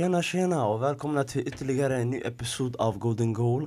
Tjena 0.00 0.22
tjena 0.22 0.66
och 0.66 0.82
välkomna 0.82 1.24
till 1.24 1.48
ytterligare 1.48 1.96
en 1.96 2.10
ny 2.10 2.20
episod 2.20 2.76
av 2.76 2.98
Golden 2.98 3.32
Goal. 3.32 3.62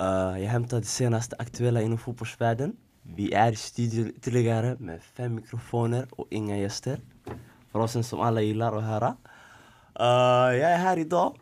Uh, 0.00 0.40
jag 0.42 0.48
hämtar 0.48 0.76
det 0.76 0.86
senaste 0.86 1.36
aktuella 1.38 1.82
inom 1.82 1.98
fotbollsvärlden. 1.98 2.76
Vi 3.02 3.32
är 3.32 3.52
i 3.52 3.56
studion 3.56 4.08
ytterligare 4.08 4.76
med 4.78 5.02
fem 5.02 5.34
mikrofoner 5.34 6.06
och 6.10 6.26
inga 6.30 6.58
gäster. 6.58 7.00
Frasen 7.72 8.04
som 8.04 8.20
alla 8.20 8.40
gillar 8.40 8.76
att 8.76 8.84
höra. 8.84 9.16
Uh, 10.00 10.58
jag 10.58 10.72
är 10.72 10.76
här 10.76 10.96
idag. 10.96 11.36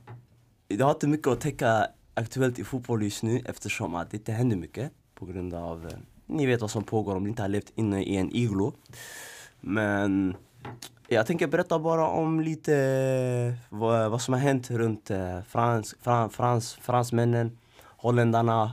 Jag 0.69 0.87
har 0.87 0.93
inte 0.93 1.09
mycket 1.09 1.27
att 1.27 1.41
täcka 1.41 1.87
aktuellt 2.15 2.59
i 2.59 2.65
fotboll 2.65 3.03
just 3.03 3.23
nu 3.23 3.43
eftersom 3.45 3.95
att 3.95 4.11
det 4.11 4.17
inte 4.17 4.33
händer 4.33 4.57
mycket 4.57 4.93
på 5.15 5.27
grund 5.27 5.55
av, 5.55 5.85
uh, 5.85 5.91
ni 6.27 6.47
vet 6.47 6.61
vad 6.61 6.71
som 6.71 6.85
pågår 6.85 7.17
om 7.17 7.23
ni 7.23 7.29
inte 7.29 7.43
har 7.43 7.49
levt 7.49 7.73
inne 7.75 8.03
i 8.03 8.17
en 8.17 8.33
iglo. 8.33 8.73
Men 9.61 10.37
jag 11.11 11.27
tänker 11.27 11.47
berätta 11.47 11.79
bara 11.79 12.07
om 12.07 12.41
lite 12.41 13.57
vad, 13.69 14.11
vad 14.11 14.23
som 14.23 14.35
har 14.35 14.41
hänt 14.41 14.71
runt 14.71 15.11
eh, 15.11 15.43
frans, 15.43 15.95
frans, 16.01 16.35
frans, 16.35 16.75
fransmännen, 16.75 17.59
holländarna, 17.85 18.73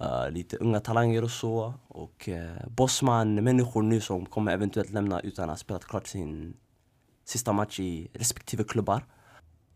uh, 0.00 0.30
lite 0.30 0.56
unga 0.56 0.80
talanger 0.80 1.24
och 1.24 1.30
så. 1.30 1.74
Och 1.88 2.28
eh, 2.28 2.52
uh, 2.52 2.68
Bosman, 2.68 3.34
människor 3.34 3.82
nu 3.82 4.00
som 4.00 4.26
kommer 4.26 4.52
eventuellt 4.52 4.90
lämna 4.90 5.20
utan 5.20 5.44
att 5.44 5.50
ha 5.50 5.56
spelat 5.56 5.84
klart 5.84 6.06
sin 6.06 6.56
sista 7.24 7.52
match 7.52 7.80
i 7.80 8.08
respektive 8.12 8.64
klubbar. 8.64 9.04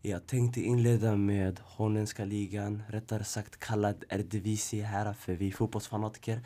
Jag 0.01 0.27
tänkte 0.27 0.61
inleda 0.61 1.15
med 1.15 1.59
holländska 1.63 2.25
ligan, 2.25 2.83
rättare 2.89 3.23
sagt 3.23 3.59
kallad 3.59 4.03
Eredivisie 4.09 4.83
här 4.83 5.13
för 5.13 5.33
vi 5.33 5.51
fotbollsfanatiker. 5.51 6.41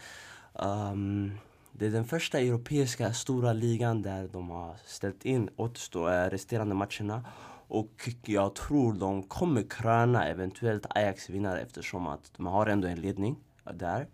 Um, 0.53 1.31
det 1.77 1.85
är 1.85 1.89
den 1.89 2.05
första 2.05 2.39
europeiska 2.39 3.13
stora 3.13 3.53
ligan 3.53 4.01
där 4.01 4.27
de 4.27 4.49
har 4.49 4.75
ställt 4.85 5.25
in 5.25 5.49
återstående 5.55 6.25
eh, 6.25 6.29
resterande 6.29 6.75
matcherna. 6.75 7.25
Och 7.67 8.09
jag 8.25 8.55
tror 8.55 8.93
de 8.93 9.23
kommer 9.23 9.63
kröna 9.69 10.27
eventuellt 10.27 10.85
Ajax 10.89 11.29
vinnare 11.29 11.61
eftersom 11.61 12.07
att 12.07 12.31
de 12.37 12.45
har 12.45 12.67
ändå 12.67 12.87
en 12.87 13.01
ledning 13.01 13.35
där. 13.73 14.07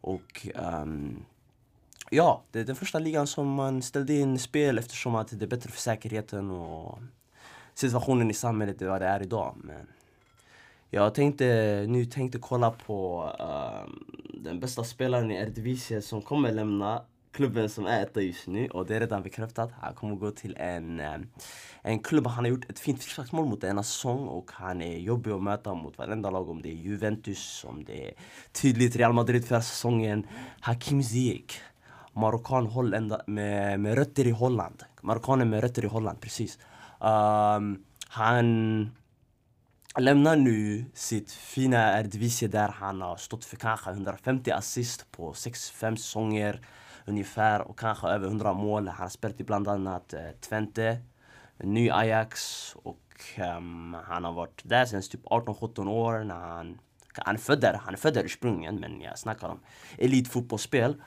Och 0.00 0.46
um, 0.54 1.24
ja, 2.10 2.44
det 2.50 2.60
är 2.60 2.64
den 2.64 2.76
första 2.76 2.98
ligan 2.98 3.26
som 3.26 3.48
man 3.48 3.82
ställde 3.82 4.14
in 4.14 4.38
spel 4.38 4.78
eftersom 4.78 5.14
att 5.14 5.28
det 5.38 5.44
är 5.44 5.48
bättre 5.48 5.70
för 5.70 5.80
säkerheten 5.80 6.50
och 6.50 6.98
situationen 7.74 8.30
i 8.30 8.34
samhället 8.34 8.82
vad 8.82 9.00
det 9.00 9.06
är 9.06 9.22
idag. 9.22 9.56
Men 9.64 9.86
jag 10.90 11.14
tänkte 11.14 11.44
nu 11.88 12.04
tänkte 12.04 12.38
kolla 12.38 12.70
på 12.70 13.30
uh, 13.40 13.92
den 14.34 14.60
bästa 14.60 14.84
spelaren 14.84 15.30
i 15.30 15.34
Eredivisie 15.34 16.02
som 16.02 16.22
kommer 16.22 16.52
lämna 16.52 17.02
klubben 17.36 17.68
som 17.68 17.86
är 17.86 18.02
etta 18.02 18.20
just 18.20 18.46
nu 18.46 18.68
och 18.68 18.86
det 18.86 18.96
är 18.96 19.00
redan 19.00 19.22
bekräftat. 19.22 19.70
Han 19.80 19.94
kommer 19.94 20.16
gå 20.16 20.30
till 20.30 20.56
en, 20.56 21.00
eh, 21.00 21.18
en 21.82 21.98
klubb, 21.98 22.26
han 22.26 22.44
har 22.44 22.50
gjort 22.50 22.70
ett 22.70 22.78
fint 22.78 23.02
frisparksmål 23.02 23.46
mot 23.46 23.60
denna 23.60 23.82
säsong 23.82 24.26
och 24.26 24.50
han 24.52 24.82
är 24.82 24.98
jobbig 24.98 25.30
att 25.30 25.42
möta 25.42 25.74
mot 25.74 25.98
varenda 25.98 26.30
lag 26.30 26.48
om 26.48 26.62
det 26.62 26.68
är 26.68 26.74
Juventus, 26.74 27.64
om 27.68 27.84
det 27.84 28.08
är 28.08 28.14
tydligt 28.52 28.96
Real 28.96 29.12
Madrid 29.12 29.44
förra 29.44 29.62
säsongen. 29.62 30.26
Hakim 30.60 31.02
Ziyech, 31.02 31.60
marockan 32.12 32.66
holländare 32.66 33.22
med, 33.26 33.80
med 33.80 33.94
rötter 33.94 34.26
i 34.26 34.30
Holland. 34.30 34.82
Marockaner 35.00 35.44
med 35.44 35.60
rötter 35.60 35.84
i 35.84 35.88
Holland, 35.88 36.20
precis. 36.20 36.58
Um, 37.00 37.84
han 38.08 38.90
lämnar 40.02 40.36
nu 40.36 40.84
sitt 40.94 41.32
fina 41.32 41.98
Eredivisie 41.98 42.48
där 42.48 42.68
han 42.68 43.00
har 43.00 43.16
stått 43.16 43.44
för 43.44 43.56
kanske 43.56 43.90
150 43.90 44.50
assist 44.50 45.12
på 45.12 45.32
6-5 45.32 45.96
säsonger 45.96 46.60
ungefär 47.06 47.60
och 47.60 47.78
kanske 47.78 48.08
över 48.08 48.26
100 48.26 48.52
mål. 48.52 48.88
Han 48.88 49.02
har 49.02 49.08
spelat 49.08 49.40
i 49.40 49.44
bland 49.44 49.68
annat 49.68 50.14
eh, 50.14 50.30
Twente, 50.40 50.98
ny 51.58 51.90
Ajax 51.90 52.72
och 52.82 53.00
um, 53.58 53.96
han 54.04 54.24
har 54.24 54.32
varit 54.32 54.60
där 54.64 54.84
sen 54.84 55.02
typ 55.02 55.24
18-17 55.24 55.88
år 55.88 56.24
när 56.24 56.34
han 56.34 56.78
han 57.18 57.34
är 57.34 57.38
född 57.38 57.60
där, 57.60 57.74
han 57.74 57.94
är 57.94 57.98
född 57.98 58.14
där 58.14 58.24
ursprungligen 58.24 58.80
men 58.80 59.00
jag 59.00 59.18
snackar 59.18 59.48
om 59.48 59.60
elitfotbollsspel. 59.98 61.02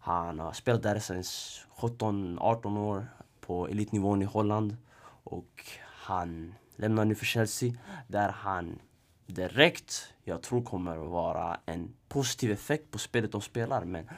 Han 0.00 0.38
har 0.38 0.52
spelat 0.52 0.82
där 0.82 0.98
sen 0.98 1.22
17-18 1.22 2.78
år 2.78 3.06
på 3.40 3.68
elitnivån 3.68 4.22
i 4.22 4.24
Holland 4.24 4.76
och 5.24 5.64
han 5.84 6.54
lämnar 6.80 7.04
nu 7.04 7.14
för 7.14 7.26
Chelsea 7.26 7.72
där 8.08 8.28
han 8.28 8.78
direkt, 9.26 10.14
jag 10.24 10.42
tror 10.42 10.62
kommer 10.62 10.96
vara 10.96 11.60
en 11.66 11.94
positiv 12.08 12.50
effekt 12.50 12.90
på 12.90 12.98
spelet 12.98 13.32
de 13.32 13.40
spelar. 13.40 13.84
Men 13.84 14.10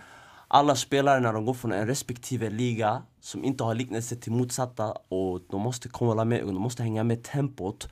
alla 0.48 0.76
spelare 0.76 1.20
när 1.20 1.32
de 1.32 1.44
går 1.44 1.54
från 1.54 1.72
en 1.72 1.86
respektive 1.86 2.50
liga 2.50 3.02
som 3.20 3.44
inte 3.44 3.64
har 3.64 3.74
liknelse 3.74 4.16
till 4.16 4.32
motsatta 4.32 4.92
och 5.08 5.40
de 5.50 5.60
måste 5.60 5.88
komma 5.88 6.24
med, 6.24 6.46
de 6.46 6.54
måste 6.54 6.82
hänga 6.82 7.04
med 7.04 7.22
tempot 7.22 7.88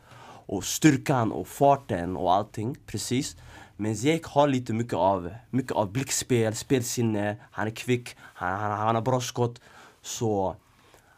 och 0.47 0.65
styrkan 0.65 1.33
och 1.33 1.49
farten 1.49 2.17
och 2.17 2.33
allting, 2.33 2.77
precis. 2.87 3.37
Men 3.77 3.97
Ziyech 3.97 4.27
har 4.27 4.49
lite 4.49 4.73
mycket 4.73 4.95
av, 4.95 5.31
mycket 5.51 5.73
av 5.73 5.93
blickspel, 5.93 6.55
spelsinne, 6.55 7.37
han 7.51 7.67
är 7.67 7.71
kvick, 7.71 8.17
han, 8.19 8.61
han, 8.61 8.79
han 8.79 8.95
har 8.95 9.03
bra 9.03 9.21
skott. 9.21 9.61
Så 10.03 10.57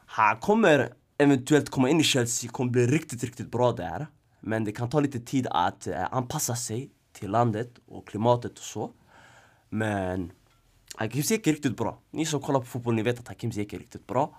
han 0.07 0.37
kommer 0.37 0.93
eventuellt 1.19 1.71
komma 1.71 1.89
in 1.89 2.01
i 2.01 2.03
Chelsea 2.03 2.51
kommer 2.51 2.71
bli 2.71 2.87
riktigt, 2.87 3.25
riktigt 3.25 3.51
bra 3.51 3.73
där. 3.73 4.07
Men 4.41 4.65
det 4.65 4.73
kan 4.73 4.91
ta 4.91 5.01
lite 5.01 5.21
tid 5.21 5.47
att 5.51 5.87
eh, 5.87 6.15
anpassa 6.15 6.57
sig 6.57 6.91
till 7.13 7.31
landet 7.31 7.71
och 7.87 8.09
klimatet 8.09 8.59
och 8.59 8.65
så. 8.65 8.91
Men 9.69 10.33
Hakim 10.97 11.23
Ziyech 11.23 11.49
är 11.49 11.53
riktigt 11.53 11.77
bra. 11.77 11.99
Ni 12.11 12.27
som 12.27 12.41
kollar 12.41 12.61
på 12.61 12.67
fotboll, 12.67 12.95
ni 12.95 13.03
vet 13.03 13.19
att 13.19 13.29
Hakim 13.29 13.53
Ziyech 13.53 13.75
är 13.75 13.79
riktigt 13.79 14.07
bra. 14.07 14.39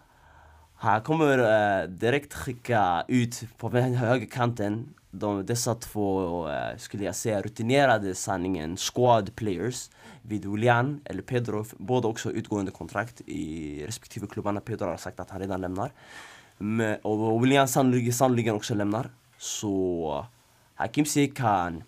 Han 0.76 1.02
kommer 1.02 1.38
eh, 1.40 1.88
direkt 1.88 2.34
skicka 2.34 3.06
ut 3.08 3.44
på 3.58 3.70
högerkanten 3.70 4.94
de, 5.14 5.46
dessa 5.46 5.76
två, 5.76 6.50
eh, 6.50 6.78
skulle 6.78 7.04
jag 7.04 7.16
säga, 7.16 7.42
rutinerade 7.42 8.16
sanningen 8.16 8.78
squad 8.78 9.36
players 9.36 9.90
vid 10.22 10.46
Julian 10.46 11.02
eller 11.06 11.22
Pedro, 11.22 11.66
båda 11.78 12.08
också 12.08 12.32
utgående 12.32 12.72
kontrakt 12.72 13.22
i 13.26 13.86
respektive 13.86 14.28
klubbarna. 14.28 14.62
Pedro 14.62 14.86
har 14.86 14.98
sagt 14.98 15.20
att 15.20 15.30
han 15.30 15.40
redan 15.40 15.62
lämnar. 15.62 15.92
Men, 16.58 17.00
och 17.02 17.44
William 17.44 17.68
sannolikt, 17.68 18.16
sannolikt 18.16 18.52
också 18.52 18.76
lämnar. 18.76 19.10
Så 19.38 20.26
Hakim 20.76 21.06
Ziyech 21.06 21.36
kan 21.36 21.84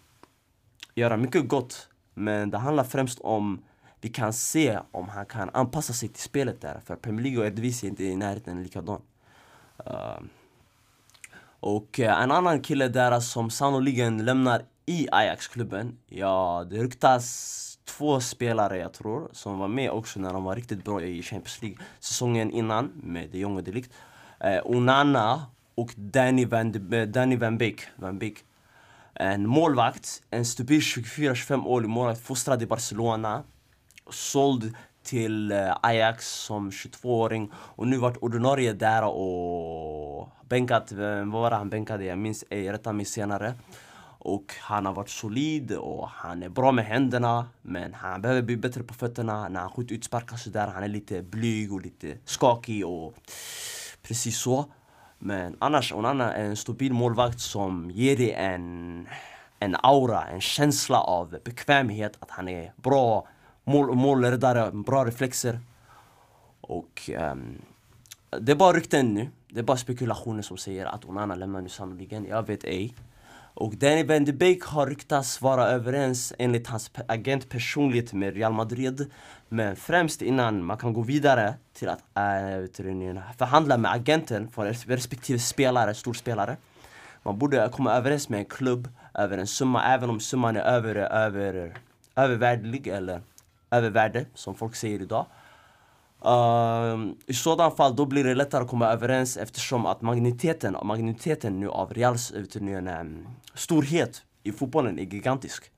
göra 0.96 1.18
mycket 1.18 1.48
gott. 1.48 1.90
Men 2.14 2.50
det 2.50 2.58
handlar 2.58 2.84
främst 2.84 3.20
om 3.20 3.64
vi 4.02 4.10
kan 4.10 4.34
se 4.34 4.80
om 4.92 5.10
han 5.10 5.26
kan 5.26 5.50
anpassa 5.54 5.94
sig 5.94 6.10
till 6.10 6.24
spelet 6.24 6.62
där. 6.62 6.80
För 6.86 6.96
Premier 6.96 7.24
League 7.24 7.40
och 7.40 7.46
Eredivisie 7.46 7.88
är 7.88 7.90
inte 7.90 8.04
i 8.04 8.16
närheten 8.16 8.64
likadan. 8.64 9.02
Uh, 9.88 10.20
och 11.60 12.00
eh, 12.00 12.22
en 12.22 12.32
annan 12.32 12.62
kille 12.62 12.88
där 12.88 13.20
som 13.20 13.50
sannolikt 13.50 14.22
lämnar 14.22 14.62
i 14.86 15.08
Ajax-klubben. 15.12 15.98
Ja, 16.08 16.66
det 16.70 16.84
ryktas 16.84 17.78
två 17.86 18.20
spelare 18.20 18.78
jag 18.78 18.94
tror 18.94 19.30
som 19.32 19.60
var 19.60 19.68
med 19.68 19.92
också 19.92 20.20
när 20.20 20.34
de 20.34 20.44
var 20.44 20.56
riktigt 20.56 20.84
bra 20.84 21.02
i 21.02 21.24
Champions 21.24 21.62
League 21.62 21.78
säsongen 22.00 22.52
innan 22.52 22.92
med 23.04 23.30
de 23.30 23.40
Jong 23.40 23.58
och 23.58 23.64
Delict 23.64 23.94
Eh, 24.40 24.62
Onana 24.66 25.46
och 25.76 25.94
Danny 25.96 26.46
Van, 26.46 26.72
de, 26.72 26.98
eh, 26.98 27.08
Danny 27.08 27.36
Van 27.36 27.58
Beek. 27.58 27.88
Van 27.96 28.20
Beek. 28.20 28.44
En 29.14 29.48
målvakt, 29.48 30.24
en 30.30 30.46
stupid 30.46 30.82
24-25-årig 30.82 31.90
målvakt 31.90 32.22
fostrad 32.22 32.62
i 32.62 32.66
Barcelona. 32.66 33.44
Såld 34.10 34.76
till 35.04 35.52
eh, 35.52 35.78
Ajax 35.82 36.28
som 36.30 36.70
22-åring 36.70 37.52
och 37.54 37.88
nu 37.88 37.98
varit 37.98 38.18
ordinarie 38.18 38.74
där 38.74 39.04
och 39.04 40.30
bänkat, 40.50 40.92
eh, 40.92 40.98
vad 40.98 41.42
var 41.42 41.50
det 41.50 41.56
han 41.56 41.70
bänkade? 41.70 42.06
Jag 42.06 42.18
minns 42.18 42.44
ej, 42.50 42.72
rätta 42.72 42.94
mig 42.94 43.06
senare. 43.06 43.54
Och 44.28 44.54
han 44.60 44.86
har 44.86 44.94
varit 44.94 45.10
solid 45.10 45.72
och 45.72 46.10
han 46.10 46.44
är 46.44 46.50
bra 46.50 46.72
med 46.72 46.86
händerna 46.86 47.48
men 47.62 47.94
han 47.94 48.22
behöver 48.22 48.42
bli 48.42 48.58
bättre 48.58 48.84
på 48.84 48.94
fötterna 48.94 49.50
när 49.50 49.60
han 49.60 49.70
skjuter 49.70 49.96
utsparkar 49.96 50.38
sådär. 50.38 50.68
Han 50.68 50.84
är 50.84 50.88
lite 50.88 51.22
blyg 51.22 51.74
och 51.74 51.82
lite 51.82 52.18
skakig 52.26 52.86
och 52.86 53.14
Precis 54.08 54.38
så. 54.38 54.66
Men 55.20 55.58
annars, 55.60 55.94
Onana 55.94 56.34
är 56.34 56.46
en 56.46 56.56
stabil 56.56 56.94
målvakt 56.94 57.40
som 57.40 57.92
ger 57.92 58.18
dig 58.18 58.32
en, 58.32 59.08
en 59.60 59.76
aura, 59.84 60.24
en 60.28 60.42
känsla 60.42 61.00
av 61.00 61.38
bekvämhet. 61.46 62.18
Att 62.20 62.32
han 62.32 62.48
är 62.48 62.74
bra 62.76 63.28
mål, 63.64 63.96
målräddare, 63.96 64.72
bra 64.72 65.06
reflexer. 65.06 65.60
Och 66.62 67.10
um, 67.20 67.62
det 68.40 68.52
är 68.52 68.56
bara 68.56 68.78
rykten 68.78 69.14
nu. 69.14 69.30
Det 69.48 69.60
är 69.60 69.64
bara 69.64 69.78
spekulationer 69.78 70.42
som 70.42 70.58
säger 70.58 70.86
att 70.86 71.06
Onana 71.06 71.36
lämnar 71.36 71.62
nu 71.62 71.70
sannoliken. 71.70 72.26
Jag 72.26 72.48
vet 72.48 72.64
ej. 72.64 72.94
Och 73.56 73.76
Danny 73.76 74.04
van 74.04 74.26
de 74.26 74.34
Beek 74.34 74.64
har 74.64 74.88
ryktats 74.88 75.42
vara 75.42 75.68
överens 75.68 76.34
enligt 76.38 76.68
hans 76.68 76.92
agent 77.08 77.50
personligt 77.50 78.14
med 78.14 78.34
Real 78.34 78.54
Madrid. 78.54 79.12
Men 79.50 79.76
främst 79.76 80.22
innan 80.22 80.64
man 80.64 80.78
kan 80.78 80.94
gå 80.94 81.02
vidare 81.02 81.54
till 81.74 81.90
att 81.90 82.00
äh, 82.00 83.34
förhandla 83.38 83.78
med 83.78 83.92
agenten 83.92 84.48
för 84.48 84.66
respektive 84.88 85.40
spelare, 85.40 85.94
storspelare. 85.94 86.58
Man 87.24 87.40
borde 87.40 87.70
komma 87.72 87.94
överens 87.94 88.30
med 88.30 88.40
en 88.40 88.46
klubb 88.46 88.90
över 89.14 89.38
en 89.38 89.48
summa, 89.48 89.84
även 89.84 90.10
om 90.10 90.20
summan 90.20 90.56
är 90.56 90.62
över, 90.62 90.96
över, 90.96 91.74
övervärdelig 92.16 92.88
eller 92.88 93.22
övervärde 93.72 94.26
som 94.34 94.56
folk 94.56 94.76
säger 94.76 95.02
idag. 95.02 95.26
Uh, 96.26 97.12
I 97.28 97.34
sådana 97.34 97.72
fall 97.72 97.96
då 97.96 98.06
blir 98.06 98.24
det 98.24 98.36
lättare 98.36 98.64
att 98.64 98.70
komma 98.70 98.86
överens 98.86 99.38
eftersom 99.38 99.86
att 99.86 100.02
magniteten, 100.02 100.78
magniteten 100.84 101.60
nu 101.60 101.70
av 101.70 101.94
Reals 101.94 102.32
um, 102.32 103.28
storhet 103.54 104.24
i 104.44 104.52
fotbollen 104.52 105.00
är 105.00 105.04
gigantisk. 105.04 105.72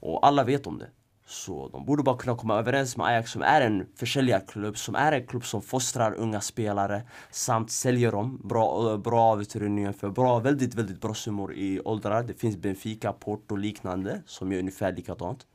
Och 0.00 0.26
alla 0.26 0.44
vet 0.44 0.66
om 0.66 0.78
det. 0.78 0.88
Så 1.26 1.68
de 1.68 1.84
borde 1.84 2.02
bara 2.02 2.16
kunna 2.16 2.36
komma 2.36 2.58
överens 2.58 2.96
med 2.96 3.06
Ajax 3.06 3.30
som 3.30 3.42
är 3.42 3.60
en 3.60 3.86
försäljarklubb, 3.96 4.78
som 4.78 4.94
är 4.94 5.12
en 5.12 5.26
klubb 5.26 5.44
som 5.44 5.62
fostrar 5.62 6.14
unga 6.14 6.40
spelare 6.40 7.02
samt 7.30 7.70
säljer 7.70 8.12
dem 8.12 8.40
bra, 8.44 8.90
eh, 8.90 8.98
bra 8.98 9.36
för 9.36 10.10
bra, 10.10 10.38
väldigt, 10.38 10.74
väldigt 10.74 11.00
bra 11.00 11.14
summor 11.14 11.54
i 11.54 11.80
åldrar. 11.80 12.22
Det 12.22 12.34
finns 12.34 12.56
Benfica, 12.56 13.12
Porto 13.12 13.54
och 13.54 13.58
liknande 13.58 14.22
som 14.26 14.52
gör 14.52 14.58
ungefär 14.58 14.92
likadant. 14.92 15.46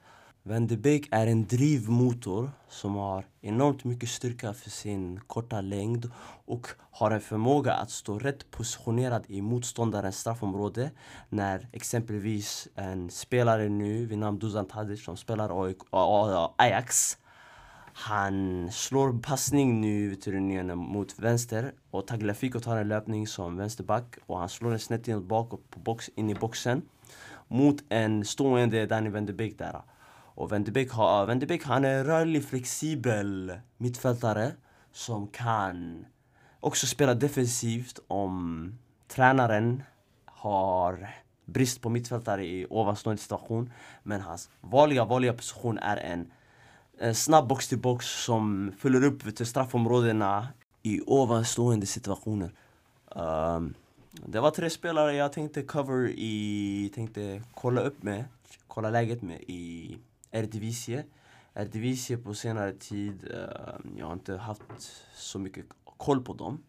Van 0.47 0.67
de 0.67 0.77
Beek 0.77 1.07
är 1.11 1.27
en 1.27 1.45
drivmotor 1.47 2.51
som 2.69 2.95
har 2.95 3.25
enormt 3.41 3.83
mycket 3.83 4.09
styrka 4.09 4.53
för 4.53 4.69
sin 4.69 5.19
korta 5.19 5.61
längd 5.61 6.11
och 6.45 6.67
har 6.91 7.11
en 7.11 7.21
förmåga 7.21 7.73
att 7.73 7.91
stå 7.91 8.19
rätt 8.19 8.51
positionerad 8.51 9.23
i 9.27 9.41
motståndarens 9.41 10.19
straffområde 10.19 10.91
när 11.29 11.67
exempelvis 11.73 12.67
en 12.75 13.09
spelare 13.09 13.69
nu 13.69 14.05
vid 14.05 14.17
namn 14.17 14.39
Dusan 14.39 14.65
Tadic 14.65 15.03
som 15.03 15.17
spelar 15.17 15.73
Ajax 16.57 17.17
han 17.93 18.69
slår 18.71 19.21
passning 19.21 19.81
nu 19.81 20.15
mot 20.75 21.19
vänster 21.19 21.73
och 21.91 22.07
Tagliafico 22.07 22.59
tar 22.59 22.77
en 22.77 22.87
löpning 22.87 23.27
som 23.27 23.57
vänsterback 23.57 24.15
och 24.25 24.39
han 24.39 24.49
slår 24.49 24.69
den 24.69 24.79
snett 24.79 25.07
in 25.07 25.15
och 25.15 25.69
på 25.69 25.79
box, 25.79 26.09
in 26.15 26.29
i 26.29 26.35
boxen 26.35 26.81
mot 27.47 27.83
en 27.89 28.25
stående 28.25 28.85
Danny 28.85 29.09
van 29.09 29.25
de 29.25 29.33
Beek 29.33 29.57
där. 29.57 29.81
Och 30.37 30.49
Van 30.49 30.63
de 30.63 30.71
Beek, 30.71 30.91
har, 30.91 31.25
Van 31.25 31.39
de 31.39 31.45
Beek 31.45 31.63
han 31.63 31.85
är 31.85 32.03
rörlig, 32.03 32.43
flexibel 32.43 33.59
mittfältare 33.77 34.51
som 34.91 35.27
kan 35.27 36.05
också 36.59 36.87
spela 36.87 37.13
defensivt 37.13 37.99
om 38.07 38.73
tränaren 39.07 39.83
har 40.25 41.09
brist 41.45 41.81
på 41.81 41.89
mittfältare 41.89 42.45
i 42.45 42.65
ovanstående 42.69 43.21
situation. 43.21 43.71
Men 44.03 44.21
hans 44.21 44.49
vanliga, 44.61 45.05
vanliga 45.05 45.33
position 45.33 45.77
är 45.77 45.97
en, 45.97 46.31
en 46.97 47.15
snabb 47.15 47.47
box 47.47 47.67
till 47.67 47.79
box 47.79 48.05
som 48.05 48.71
fyller 48.79 49.03
upp 49.03 49.35
till 49.35 49.45
straffområdena 49.45 50.47
i 50.83 51.01
ovanstående 51.05 51.85
situationer. 51.85 52.51
Um, 53.05 53.73
det 54.25 54.39
var 54.39 54.51
tre 54.51 54.69
spelare 54.69 55.15
jag 55.15 55.33
tänkte 55.33 55.61
cover 55.61 56.09
i, 56.09 56.91
tänkte 56.95 57.41
kolla 57.53 57.81
upp 57.81 58.03
med, 58.03 58.25
kolla 58.67 58.89
läget 58.89 59.21
med 59.21 59.41
i 59.41 59.97
Eredivisie. 60.37 61.05
Eredivisie 61.53 62.17
på 62.17 62.33
senare 62.33 62.73
tid, 62.73 63.23
uh, 63.23 63.97
jag 63.97 64.05
har 64.05 64.13
inte 64.13 64.37
haft 64.37 64.61
så 65.13 65.39
mycket 65.39 65.65
koll 65.97 66.23
på 66.23 66.33
dem. 66.33 66.63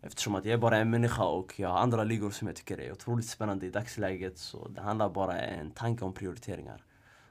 Eftersom 0.00 0.34
att 0.34 0.44
jag 0.44 0.52
är 0.52 0.58
bara 0.58 0.76
en 0.76 0.90
människa 0.90 1.24
och 1.24 1.60
jag 1.60 1.68
har 1.68 1.78
andra 1.78 2.04
ligor 2.04 2.30
som 2.30 2.48
jag 2.48 2.56
tycker 2.56 2.80
är 2.80 2.92
otroligt 2.92 3.26
spännande 3.26 3.66
i 3.66 3.70
dagsläget. 3.70 4.38
Så 4.38 4.68
det 4.68 4.80
handlar 4.80 5.08
bara 5.08 5.40
en 5.40 5.70
tanke 5.70 6.04
om 6.04 6.12
prioriteringar. 6.12 6.84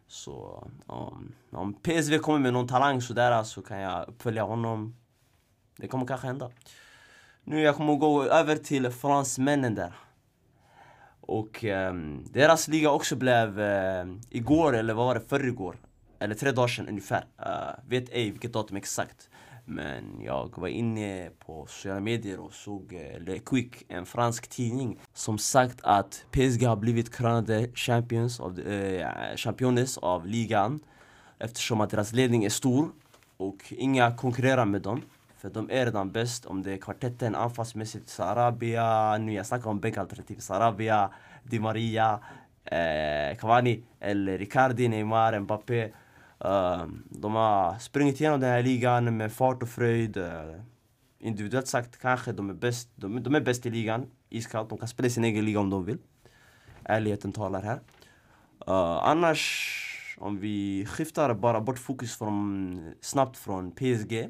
Så 0.07 0.67
um, 0.87 1.33
om 1.51 1.73
PSV 1.73 2.17
kommer 2.17 2.39
med 2.39 2.53
någon 2.53 2.67
talang 2.67 3.01
sådär 3.01 3.43
så 3.43 3.61
kan 3.61 3.79
jag 3.79 4.13
följa 4.19 4.43
honom. 4.43 4.95
Det 5.77 5.87
kommer 5.87 6.05
kanske 6.05 6.27
hända. 6.27 6.51
Nu 7.43 7.61
jag 7.61 7.75
kommer 7.75 7.95
gå 7.95 8.23
över 8.23 8.55
till 8.55 8.89
fransmännen 8.89 9.75
där. 9.75 9.93
Och 11.27 11.63
um, 11.63 12.25
deras 12.31 12.67
liga 12.67 12.91
också 12.91 13.15
blev 13.15 13.59
uh, 13.59 14.15
igår, 14.29 14.75
eller 14.75 14.93
vad 14.93 15.05
var 15.05 15.15
det, 15.15 15.21
förrgår? 15.21 15.75
Eller 16.19 16.35
tre 16.35 16.51
dagar 16.51 16.67
sedan 16.67 16.87
ungefär. 16.87 17.25
Uh, 17.39 17.89
vet 17.89 18.09
ej 18.09 18.31
vilket 18.31 18.53
datum 18.53 18.77
exakt. 18.77 19.29
Men 19.65 20.21
jag 20.21 20.53
var 20.57 20.67
inne 20.67 21.29
på 21.45 21.65
sociala 21.65 21.99
medier 21.99 22.39
och 22.39 22.53
såg 22.53 22.93
uh, 22.93 23.23
Le 23.25 23.39
Quick, 23.39 23.83
en 23.87 24.05
fransk 24.05 24.47
tidning, 24.47 24.99
som 25.13 25.37
sagt 25.37 25.79
att 25.83 26.25
PSG 26.31 26.63
har 26.63 26.75
blivit 26.75 27.15
krönade 27.15 27.69
champions 27.75 28.39
av, 28.39 28.59
uh, 28.59 29.05
champions 29.35 29.97
av 29.97 30.27
ligan 30.27 30.79
eftersom 31.39 31.81
att 31.81 31.89
deras 31.89 32.13
ledning 32.13 32.45
är 32.45 32.49
stor 32.49 32.89
och 33.37 33.57
inga 33.69 34.15
konkurrerar 34.15 34.65
med 34.65 34.81
dem. 34.81 35.01
För 35.37 35.49
de 35.49 35.69
är 35.71 35.85
redan 35.85 36.11
bäst 36.11 36.45
om 36.45 36.63
det 36.63 36.73
är 36.73 36.77
kvartetten 36.77 37.35
anfallsmässigt. 37.35 38.09
Sarabia, 38.09 39.17
nu 39.17 39.33
jag 39.33 39.45
snackar 39.45 39.69
om 39.69 39.79
bänkalternativ. 39.79 40.39
Sarabia, 40.39 41.09
Di 41.43 41.59
Maria, 41.59 42.19
eh, 42.63 43.37
Cavani, 43.37 43.83
eller 43.99 44.37
Ricardi, 44.37 44.87
Neymar, 44.87 45.39
Mbappé. 45.39 45.83
Eh, 46.39 46.85
de 47.09 47.35
har 47.35 47.79
sprungit 47.79 48.21
igenom 48.21 48.39
den 48.39 48.49
här 48.49 48.63
ligan 48.63 49.17
med 49.17 49.31
fart 49.31 49.63
och 49.63 49.69
fröjd. 49.69 50.17
Eh, 50.17 50.61
individuellt 51.19 51.67
sagt 51.67 51.97
kanske 52.01 52.31
de 52.31 52.49
är 52.49 52.53
bäst, 52.53 52.89
de, 52.95 53.23
de 53.23 53.35
är 53.35 53.41
bäst 53.41 53.65
i 53.65 53.69
ligan. 53.69 54.05
Iskallt, 54.29 54.69
de 54.69 54.77
kan 54.77 54.87
spela 54.87 55.09
sin 55.09 55.23
egen 55.23 55.45
liga 55.45 55.59
om 55.59 55.69
de 55.69 55.85
vill. 55.85 55.97
Ärligheten 56.83 57.31
talar 57.31 57.61
här. 57.61 57.79
Uh, 58.67 59.07
annars, 59.07 59.73
om 60.17 60.39
vi 60.39 60.85
skiftar 60.85 61.33
bara 61.33 61.61
bort 61.61 61.79
fokus 61.79 62.17
från, 62.17 62.93
snabbt 63.01 63.37
från 63.37 63.71
PSG 63.71 64.29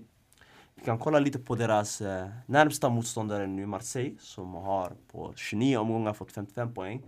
vi 0.77 0.85
kan 0.85 0.99
kolla 0.99 1.19
lite 1.19 1.39
på 1.39 1.55
deras 1.55 2.01
eh, 2.01 2.27
närmsta 2.45 2.89
motståndare 2.89 3.47
nu, 3.47 3.65
Marseille, 3.65 4.15
som 4.19 4.53
har 4.53 4.93
på 5.11 5.33
29 5.35 5.77
omgångar 5.77 6.13
fått 6.13 6.31
55 6.31 6.73
poäng. 6.73 7.01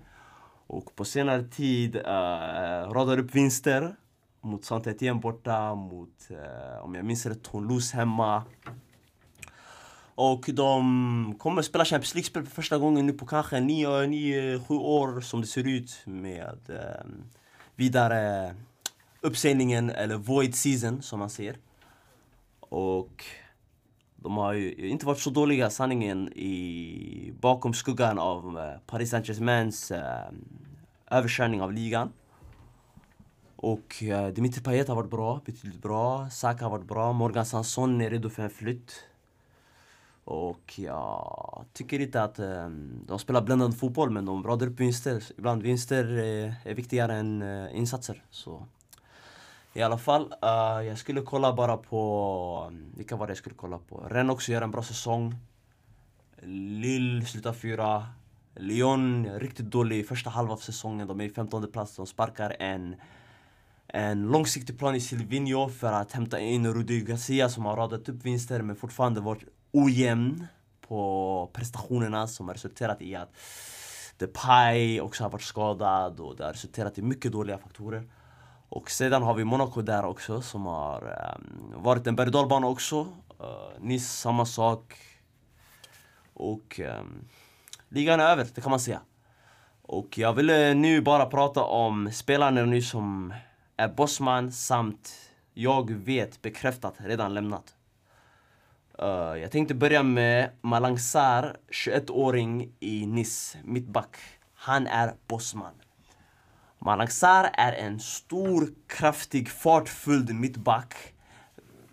Och 0.67 0.95
på 0.95 1.05
senare 1.05 1.43
tid 1.43 1.95
eh, 1.95 2.01
eh 2.03 2.89
radar 2.91 3.19
upp 3.19 3.35
vinster 3.35 3.95
mot 4.41 4.65
saint 4.65 4.87
Etienne 4.87 5.19
borta, 5.19 5.75
mot, 5.75 6.29
eh, 6.29 6.83
om 6.83 6.95
jag 6.95 7.05
minns 7.05 7.25
rätt, 7.25 7.43
Toulouse 7.43 7.97
hemma. 7.97 8.43
Och 10.15 10.49
de 10.53 11.35
kommer 11.39 11.61
spela 11.61 11.85
Champions 11.85 12.15
League-spel 12.15 12.45
för 12.45 12.51
första 12.51 12.77
gången 12.77 13.05
nu 13.05 13.13
på 13.13 13.25
kanske 13.25 13.55
9-7 13.55 14.69
år 14.69 15.21
som 15.21 15.41
det 15.41 15.47
ser 15.47 15.67
ut 15.67 16.01
med 16.05 16.59
eh, 16.69 17.05
vidare 17.75 18.55
uppsägningen, 19.21 19.89
eller 19.89 20.15
void 20.15 20.55
season 20.55 21.01
som 21.01 21.19
man 21.19 21.29
ser. 21.29 21.57
Och 22.59 23.25
de 24.21 24.37
har 24.37 24.53
ju 24.53 24.89
inte 24.89 25.05
varit 25.05 25.19
så 25.19 25.29
dåliga 25.29 25.69
sanningen 25.69 26.33
i, 26.33 27.33
bakom 27.39 27.73
skuggan 27.73 28.19
av 28.19 28.59
eh, 28.59 28.79
Paris 28.85 29.09
Saint-Germains 29.09 29.91
eh, 29.91 30.31
överkörning 31.11 31.61
av 31.61 31.73
ligan. 31.73 32.09
Och 33.55 34.03
eh, 34.03 34.27
Dimitri 34.27 34.63
Payet 34.63 34.87
har 34.87 34.95
varit 34.95 35.11
bra, 35.11 35.41
betydligt 35.45 35.81
bra. 35.81 36.29
Saka 36.29 36.65
har 36.65 36.71
varit 36.71 36.87
bra. 36.87 37.13
Morgan 37.13 37.45
Sanson 37.45 38.01
är 38.01 38.09
redo 38.09 38.29
för 38.29 38.43
en 38.43 38.49
flytt. 38.49 39.03
Och 40.23 40.73
jag 40.79 41.65
tycker 41.73 41.99
inte 41.99 42.23
att 42.23 42.39
Eh, 42.39 42.69
de 43.05 43.19
spelar 43.19 43.41
bländande 43.41 43.77
fotboll 43.77 44.09
men 44.09 44.25
de 44.25 44.43
radar 44.43 44.67
upp 44.67 44.79
vinster. 44.79 45.23
Ibland 45.37 45.63
vinster 45.63 46.05
är, 46.05 46.55
är 46.63 46.73
viktigare 46.73 47.15
än 47.15 47.41
eh, 47.41 47.77
insatser. 47.77 48.23
Så 48.29 48.65
i 49.73 49.81
alla 49.81 49.97
fall, 49.97 50.23
uh, 50.23 50.87
jag 50.87 50.97
skulle 50.97 51.21
kolla 51.21 51.53
bara 51.53 51.77
på... 51.77 52.65
Mm, 52.67 52.93
vilka 52.97 53.15
var 53.15 53.27
det 53.27 53.31
jag 53.31 53.37
skulle 53.37 53.55
kolla 53.55 53.77
på? 53.77 54.07
Rennes 54.09 54.33
också 54.33 54.51
gör 54.51 54.61
en 54.61 54.71
bra 54.71 54.83
säsong. 54.83 55.35
Lille 56.41 57.25
slutar 57.25 57.53
fyra. 57.53 58.07
Lyon, 58.55 59.29
riktigt 59.39 59.65
dålig 59.65 60.07
första 60.07 60.29
halva 60.29 60.53
av 60.53 60.57
säsongen. 60.57 61.07
De 61.07 61.21
är 61.21 61.25
i 61.25 61.29
15 61.29 61.71
plats. 61.71 61.95
De 61.95 62.07
sparkar 62.07 62.55
en, 62.59 62.95
en 63.87 64.27
långsiktig 64.27 64.79
plan 64.79 64.95
i 64.95 65.01
Silvino 65.01 65.69
för 65.69 65.93
att 65.93 66.11
hämta 66.11 66.39
in 66.39 66.73
Rudi 66.73 67.01
Garcia 67.01 67.49
som 67.49 67.65
har 67.65 67.75
radat 67.75 68.09
upp 68.09 68.25
vinster 68.25 68.61
men 68.61 68.75
fortfarande 68.75 69.21
varit 69.21 69.43
ojämn 69.71 70.47
på 70.87 71.49
prestationerna 71.53 72.27
som 72.27 72.47
har 72.47 72.53
resulterat 72.55 73.01
i 73.01 73.15
att 73.15 73.35
Depay 74.17 75.01
också 75.01 75.23
har 75.23 75.29
varit 75.29 75.41
skadad 75.41 76.19
och 76.19 76.35
det 76.35 76.43
har 76.43 76.53
resulterat 76.53 76.97
i 76.97 77.01
mycket 77.01 77.31
dåliga 77.31 77.57
faktorer. 77.57 78.03
Och 78.69 78.91
sedan 78.91 79.23
har 79.23 79.33
vi 79.33 79.43
Monaco 79.43 79.81
där 79.81 80.05
också 80.05 80.41
som 80.41 80.65
har 80.65 81.01
um, 81.35 81.83
varit 81.83 82.07
en 82.07 82.15
berg 82.15 82.29
och 82.29 82.63
också. 82.71 82.99
Uh, 82.99 83.79
Nice, 83.79 84.05
samma 84.17 84.45
sak. 84.45 84.93
Och 86.33 86.79
um, 86.99 87.27
ligan 87.89 88.19
är 88.19 88.23
över, 88.23 88.47
det 88.55 88.61
kan 88.61 88.69
man 88.69 88.79
säga. 88.79 89.01
Och 89.81 90.17
jag 90.17 90.33
ville 90.33 90.69
eh, 90.69 90.75
nu 90.75 91.01
bara 91.01 91.25
prata 91.25 91.63
om 91.63 92.11
spelarna 92.11 92.65
nu 92.65 92.81
som 92.81 93.33
är 93.77 93.87
bossman 93.87 94.51
samt 94.51 95.15
jag 95.53 95.91
vet 95.91 96.41
bekräftat 96.41 96.95
redan 96.97 97.33
lämnat. 97.33 97.75
Uh, 99.01 99.37
jag 99.41 99.51
tänkte 99.51 99.75
börja 99.75 100.03
med 100.03 100.49
Malang 100.61 100.99
Sarr, 100.99 101.57
21-åring 101.69 102.71
i 102.79 103.05
Nice, 103.05 103.57
mittback. 103.63 104.17
Han 104.53 104.87
är 104.87 105.13
bossman. 105.27 105.73
Malang 106.81 107.07
är 107.53 107.73
en 107.73 107.99
stor, 107.99 108.69
kraftig, 108.87 109.49
fartfylld 109.49 110.35
mittback. 110.35 110.93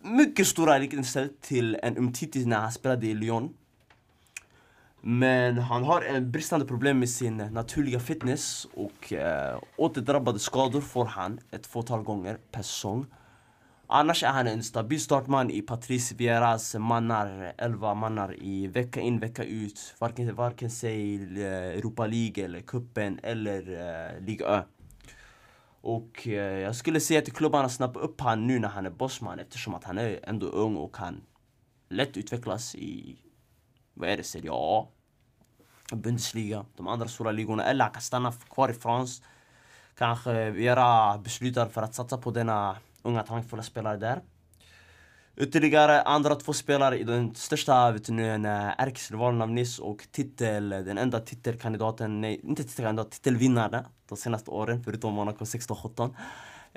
Mycket 0.03 0.47
stora 0.47 0.79
liknelser 0.79 1.31
till 1.41 1.79
en 1.83 1.97
Umtiti 1.97 2.47
när 2.47 2.57
han 2.61 2.73
spelade 2.73 3.07
i 3.07 3.15
Lyon. 3.15 3.55
Men 5.01 5.59
han 5.59 5.85
har 5.85 6.03
en 6.03 6.31
bristande 6.31 6.67
problem 6.67 6.99
med 6.99 7.11
sin 7.11 7.37
naturliga 7.37 8.01
fitness 8.01 8.67
och 8.75 9.13
eh, 9.13 9.59
återdrabbade 9.77 10.39
skador 10.39 10.81
får 10.81 11.05
han 11.05 11.41
ett 11.51 11.67
fåtal 11.67 12.03
gånger 12.03 12.39
per 12.53 12.63
säsong. 12.63 13.07
Annars 13.87 14.23
är 14.23 14.29
han 14.29 14.47
en 14.47 14.63
stabil 14.63 15.01
startman 15.01 15.51
i 15.51 15.63
Patrice 15.63 16.13
Vieras 16.13 16.75
mannar, 16.75 17.53
11 17.59 17.95
mannar 17.95 18.43
i 18.43 18.67
vecka 18.67 19.01
in 19.01 19.19
vecka 19.19 19.45
ut. 19.45 19.95
Varken, 19.99 20.35
varken 20.35 20.71
sig 20.71 21.15
eh, 21.43 21.79
Europa 21.79 22.07
League 22.07 22.45
eller 22.45 22.61
kuppen 22.61 23.21
eller 23.23 23.61
eh, 23.61 24.27
Liga 24.27 24.47
Ö. 24.47 24.63
Och 25.87 26.29
eh, 26.29 26.59
jag 26.59 26.77
skulle 26.77 27.01
säga 27.01 27.23
till 27.23 27.33
klubbarna 27.33 27.69
snappa 27.69 28.01
upp 28.01 28.21
han 28.21 28.47
nu 28.47 28.59
när 28.59 28.69
han 28.69 28.87
är 28.87 28.91
bossman 28.91 29.39
eftersom 29.39 29.75
att 29.75 29.85
han 29.85 29.99
är 29.99 30.21
ändå 30.23 30.47
ung 30.47 30.77
och 30.77 30.95
kan 30.95 31.23
lätt 31.89 32.17
utvecklas 32.17 32.75
i, 32.75 33.19
vad 33.95 34.09
är 34.09 34.17
det, 34.17 34.23
Serie 34.23 34.51
A? 34.53 34.89
Bundesliga, 35.93 36.65
de 36.77 36.89
andra 36.89 37.09
stora 37.09 37.31
ligorna. 37.31 37.65
Eller 37.65 37.85
han 37.85 37.93
kan 37.93 38.03
stanna 38.03 38.33
kvar 38.33 38.69
i 38.69 38.73
France. 38.73 39.23
Kanske 39.99 40.51
göra 40.51 41.19
beslutar 41.19 41.69
för 41.69 41.83
att 41.83 41.95
satsa 41.95 42.19
på 42.19 42.31
denna 42.31 42.77
unga 43.03 43.23
talangfulla 43.23 43.63
spelare 43.63 43.97
där. 43.97 44.23
Ytterligare 45.37 46.03
andra 46.03 46.35
två 46.35 46.53
spelare 46.53 46.99
i 46.99 47.05
den 47.05 47.35
största 47.35 47.91
vet 47.91 48.05
du, 48.05 48.25
eh, 48.25 48.81
ärkesrivalen 48.81 49.43
av 49.43 49.51
Nice 49.51 49.83
och 49.83 50.07
titel, 50.13 50.69
den 50.69 50.99
enda 50.99 51.21
titelkandidaten, 51.21 52.21
nej 52.21 52.41
inte 52.45 52.65
titelkandidat, 52.65 53.11
titelvinnaren 53.11 53.85
de 54.09 54.17
senaste 54.17 54.51
åren 54.51 54.83
förutom 54.85 55.15
Monaco 55.15 55.45
16-17. 55.45 56.15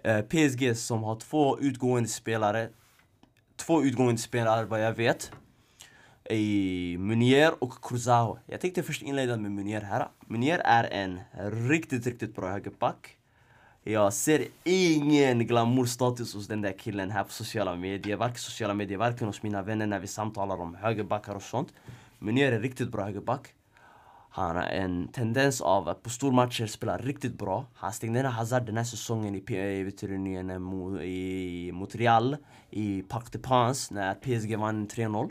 Eh, 0.03 0.21
PSG 0.21 0.77
som 0.77 1.03
har 1.03 1.15
två 1.15 1.59
utgående 1.59 2.09
spelare, 2.09 2.69
två 3.55 3.83
utgående 3.83 4.21
spelare 4.21 4.65
vad 4.65 4.83
jag 4.83 4.93
vet. 4.93 5.31
I 6.29 6.95
Munier 7.00 7.63
och 7.63 7.81
Kurzawa. 7.81 8.39
Jag 8.45 8.62
tänkte 8.62 8.83
först 8.83 9.01
inleda 9.01 9.38
med 9.38 9.51
Munier 9.51 9.81
här. 9.81 10.07
Munier 10.27 10.59
är 10.59 10.83
en 10.83 11.19
riktigt, 11.69 12.05
riktigt 12.05 12.36
bra 12.36 12.50
högerback. 12.50 13.15
Jag 13.83 14.13
ser 14.13 14.45
ingen 14.63 15.48
glamourstatus 15.48 16.33
hos 16.33 16.48
den 16.48 16.62
där 16.62 16.71
killen 16.79 17.12
här 17.12 17.24
på 17.24 17.31
sociala 17.31 17.75
medier. 17.75 18.17
Varken 18.17 18.38
sociala 18.38 18.74
medier, 18.74 18.98
varken 18.98 19.27
hos 19.27 19.43
mina 19.43 19.62
vänner 19.62 19.88
när 19.88 20.00
vi 20.00 20.07
samtalar 20.07 20.62
om 20.62 20.75
högerbackar 20.75 21.36
och 21.36 21.43
sånt. 21.43 21.74
Munier 22.19 22.51
är 22.51 22.55
en 22.55 22.62
riktigt 22.62 22.89
bra 22.89 23.03
högerback. 23.03 23.53
Han 24.29 24.55
har 24.55 24.63
en 24.63 25.07
tendens 25.07 25.62
av 25.62 25.89
att 25.89 26.03
på 26.03 26.09
stormatcher 26.09 26.67
spela 26.67 26.98
riktigt 26.98 27.38
bra. 27.38 27.65
Han 27.74 27.93
stängde 27.93 28.21
ner 28.21 28.29
Hazard 28.29 28.65
den 28.65 28.77
här 28.77 28.83
säsongen 28.83 29.36
i, 29.36 29.38
i, 29.38 29.91
du, 30.01 31.03
i, 31.03 31.71
mot 31.71 31.95
Real 31.95 32.38
i 32.69 33.01
Parc 33.01 33.29
des 33.31 33.41
Princes 33.41 33.91
när 33.91 34.13
PSG 34.13 34.57
vann 34.57 34.88
3-0. 34.88 35.29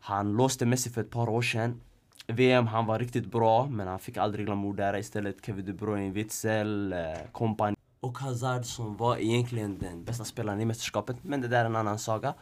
Han 0.00 0.32
låste 0.32 0.66
Messi 0.66 0.90
för 0.90 1.00
ett 1.00 1.10
par 1.10 1.28
år 1.28 1.42
sedan. 1.42 1.80
VM, 2.26 2.66
han 2.66 2.86
var 2.86 2.98
riktigt 2.98 3.26
bra 3.26 3.66
men 3.66 3.88
han 3.88 3.98
fick 3.98 4.16
aldrig 4.16 4.46
glamour 4.46 4.74
där. 4.74 4.96
Istället 4.96 5.46
Kevin 5.46 5.64
De 5.64 5.72
Bruyne, 5.72 6.10
Witzel, 6.10 6.92
eh, 6.92 6.98
kompani 7.32 7.76
och 8.00 8.18
Hazard 8.18 8.64
som 8.64 8.96
var 8.96 9.16
egentligen 9.16 9.78
den 9.78 10.04
bästa 10.04 10.24
spelaren 10.24 10.60
i 10.60 10.64
mästerskapet. 10.64 11.16
Men 11.22 11.40
det 11.40 11.48
där 11.48 11.60
är 11.60 11.64
en 11.64 11.76
annan 11.76 11.98
saga. 11.98 12.34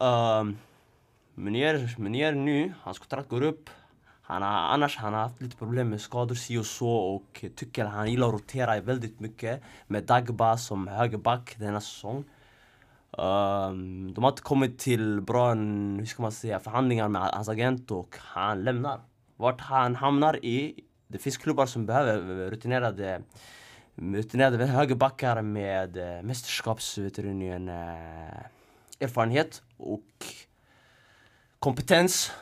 Ehm, 0.00 0.48
um, 0.48 0.56
Munier, 1.34 1.94
Munier 1.98 2.32
nu, 2.32 2.74
hans 2.80 2.98
kontrakt 2.98 3.28
går 3.28 3.42
upp. 3.42 3.70
Han 4.26 4.42
har, 4.42 4.50
annars 4.50 4.96
han 4.96 5.12
har 5.12 5.20
haft 5.20 5.40
lite 5.40 5.56
problem 5.56 5.90
med 5.90 6.00
skador 6.00 6.34
si 6.34 6.58
och 6.58 6.66
så 6.66 6.88
och 6.88 7.44
tycker 7.56 7.84
han 7.84 8.10
gillar 8.10 8.28
att 8.28 8.32
rotera 8.32 8.80
väldigt 8.80 9.20
mycket 9.20 9.62
med 9.86 10.04
Dagba 10.04 10.56
som 10.56 10.88
högerback 10.88 11.56
denna 11.58 11.80
säsong. 11.80 12.24
Um, 13.10 14.14
de 14.14 14.24
har 14.24 14.30
inte 14.30 14.42
kommit 14.42 14.78
till 14.78 15.20
bra 15.20 15.54
hur 15.54 16.06
ska 16.06 16.22
man 16.22 16.32
säga, 16.32 16.60
förhandlingar 16.60 17.08
med 17.08 17.22
hans 17.22 17.48
agent 17.48 17.90
och 17.90 18.16
han 18.18 18.64
lämnar. 18.64 19.00
Vart 19.36 19.60
han 19.60 19.96
hamnar 19.96 20.44
i, 20.44 20.84
det 21.08 21.18
finns 21.18 21.36
klubbar 21.36 21.66
som 21.66 21.86
behöver 21.86 22.50
rutinerade 22.50 23.22
rutinerade 23.96 24.66
högerbackar 24.66 25.42
med 25.42 25.96
äh, 25.96 26.22
äh, 27.68 28.38
erfarenhet 29.00 29.62
och 29.76 30.26
kompetens. 31.58 32.32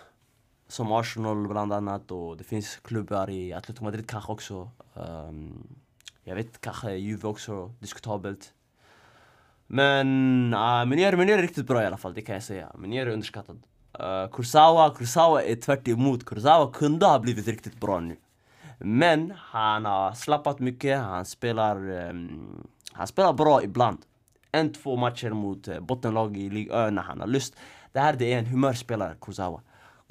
Som 0.73 0.93
Arsenal 0.93 1.49
bland 1.49 1.73
annat 1.73 2.11
och 2.11 2.37
det 2.37 2.45
finns 2.45 2.77
klubbar 2.77 3.31
i 3.31 3.53
Atletico 3.53 3.85
Madrid 3.85 4.07
kanske 4.11 4.33
också. 4.33 4.71
Um, 4.95 5.67
jag 6.25 6.35
vet 6.35 6.61
kanske 6.61 6.93
Juve 6.93 7.29
också, 7.29 7.75
diskutabelt. 7.79 8.53
Men 9.67 10.55
ah, 10.55 10.83
uh, 10.83 10.89
Menier, 10.89 11.17
Menier 11.17 11.39
är 11.39 11.43
riktigt 11.43 11.67
bra 11.67 11.83
i 11.83 11.87
alla 11.87 11.97
fall, 11.97 12.15
det 12.15 12.23
kan 12.23 12.35
jag 12.35 12.43
säga. 12.43 12.73
Menier 12.75 13.07
är 13.07 13.11
underskattad. 13.11 13.63
Eh, 13.99 14.07
uh, 14.07 14.31
Kursawa, 14.31 14.95
Kursawa 14.95 15.43
är 15.43 15.57
tvärt 15.57 15.89
emot. 15.89 16.25
Kursawa 16.25 16.73
kunde 16.73 17.07
ha 17.07 17.19
blivit 17.19 17.47
riktigt 17.49 17.81
bra 17.81 18.01
nu. 18.01 18.17
Men 18.79 19.33
han 19.37 19.85
har 19.85 20.13
slappat 20.13 20.59
mycket, 20.59 20.99
han 20.99 21.25
spelar, 21.25 21.91
um, 21.91 22.67
han 22.93 23.07
spelar 23.07 23.33
bra 23.33 23.63
ibland. 23.63 23.99
En, 24.53 24.73
två 24.73 24.97
matcher 24.97 25.31
mot 25.31 25.69
uh, 25.69 25.81
bottenlag 25.81 26.37
i 26.37 26.51
Ligue 26.51 26.75
Ö 26.75 26.91
när 26.91 27.03
han 27.03 27.21
har 27.21 27.27
lust. 27.27 27.57
Det 27.93 28.01
här 28.01 28.13
det 28.13 28.33
är 28.33 28.39
en 28.39 28.47
humörspelare, 28.47 29.15
Kurzawa. 29.21 29.61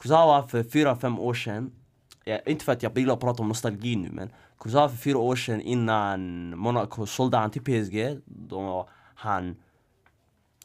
Kurzawa 0.01 0.48
för 0.48 0.63
fyra, 0.63 0.96
fem 0.96 1.20
år 1.20 1.34
sedan, 1.34 1.72
ja, 2.24 2.39
inte 2.46 2.65
för 2.65 2.72
att 2.72 2.84
jag 2.84 2.98
gillar 2.98 3.13
att 3.13 3.20
prata 3.20 3.41
om 3.41 3.48
nostalgi 3.48 3.96
nu 3.96 4.10
men 4.12 4.29
Kurzawa 4.60 4.89
för 4.89 4.98
fyra 4.98 5.17
år 5.17 5.36
sedan 5.36 5.62
innan 5.62 6.50
Monaco 6.58 7.05
sålde 7.05 7.38
han 7.38 7.51
till 7.51 7.62
PSG, 7.62 8.20
då 8.25 8.89
han, 9.15 9.55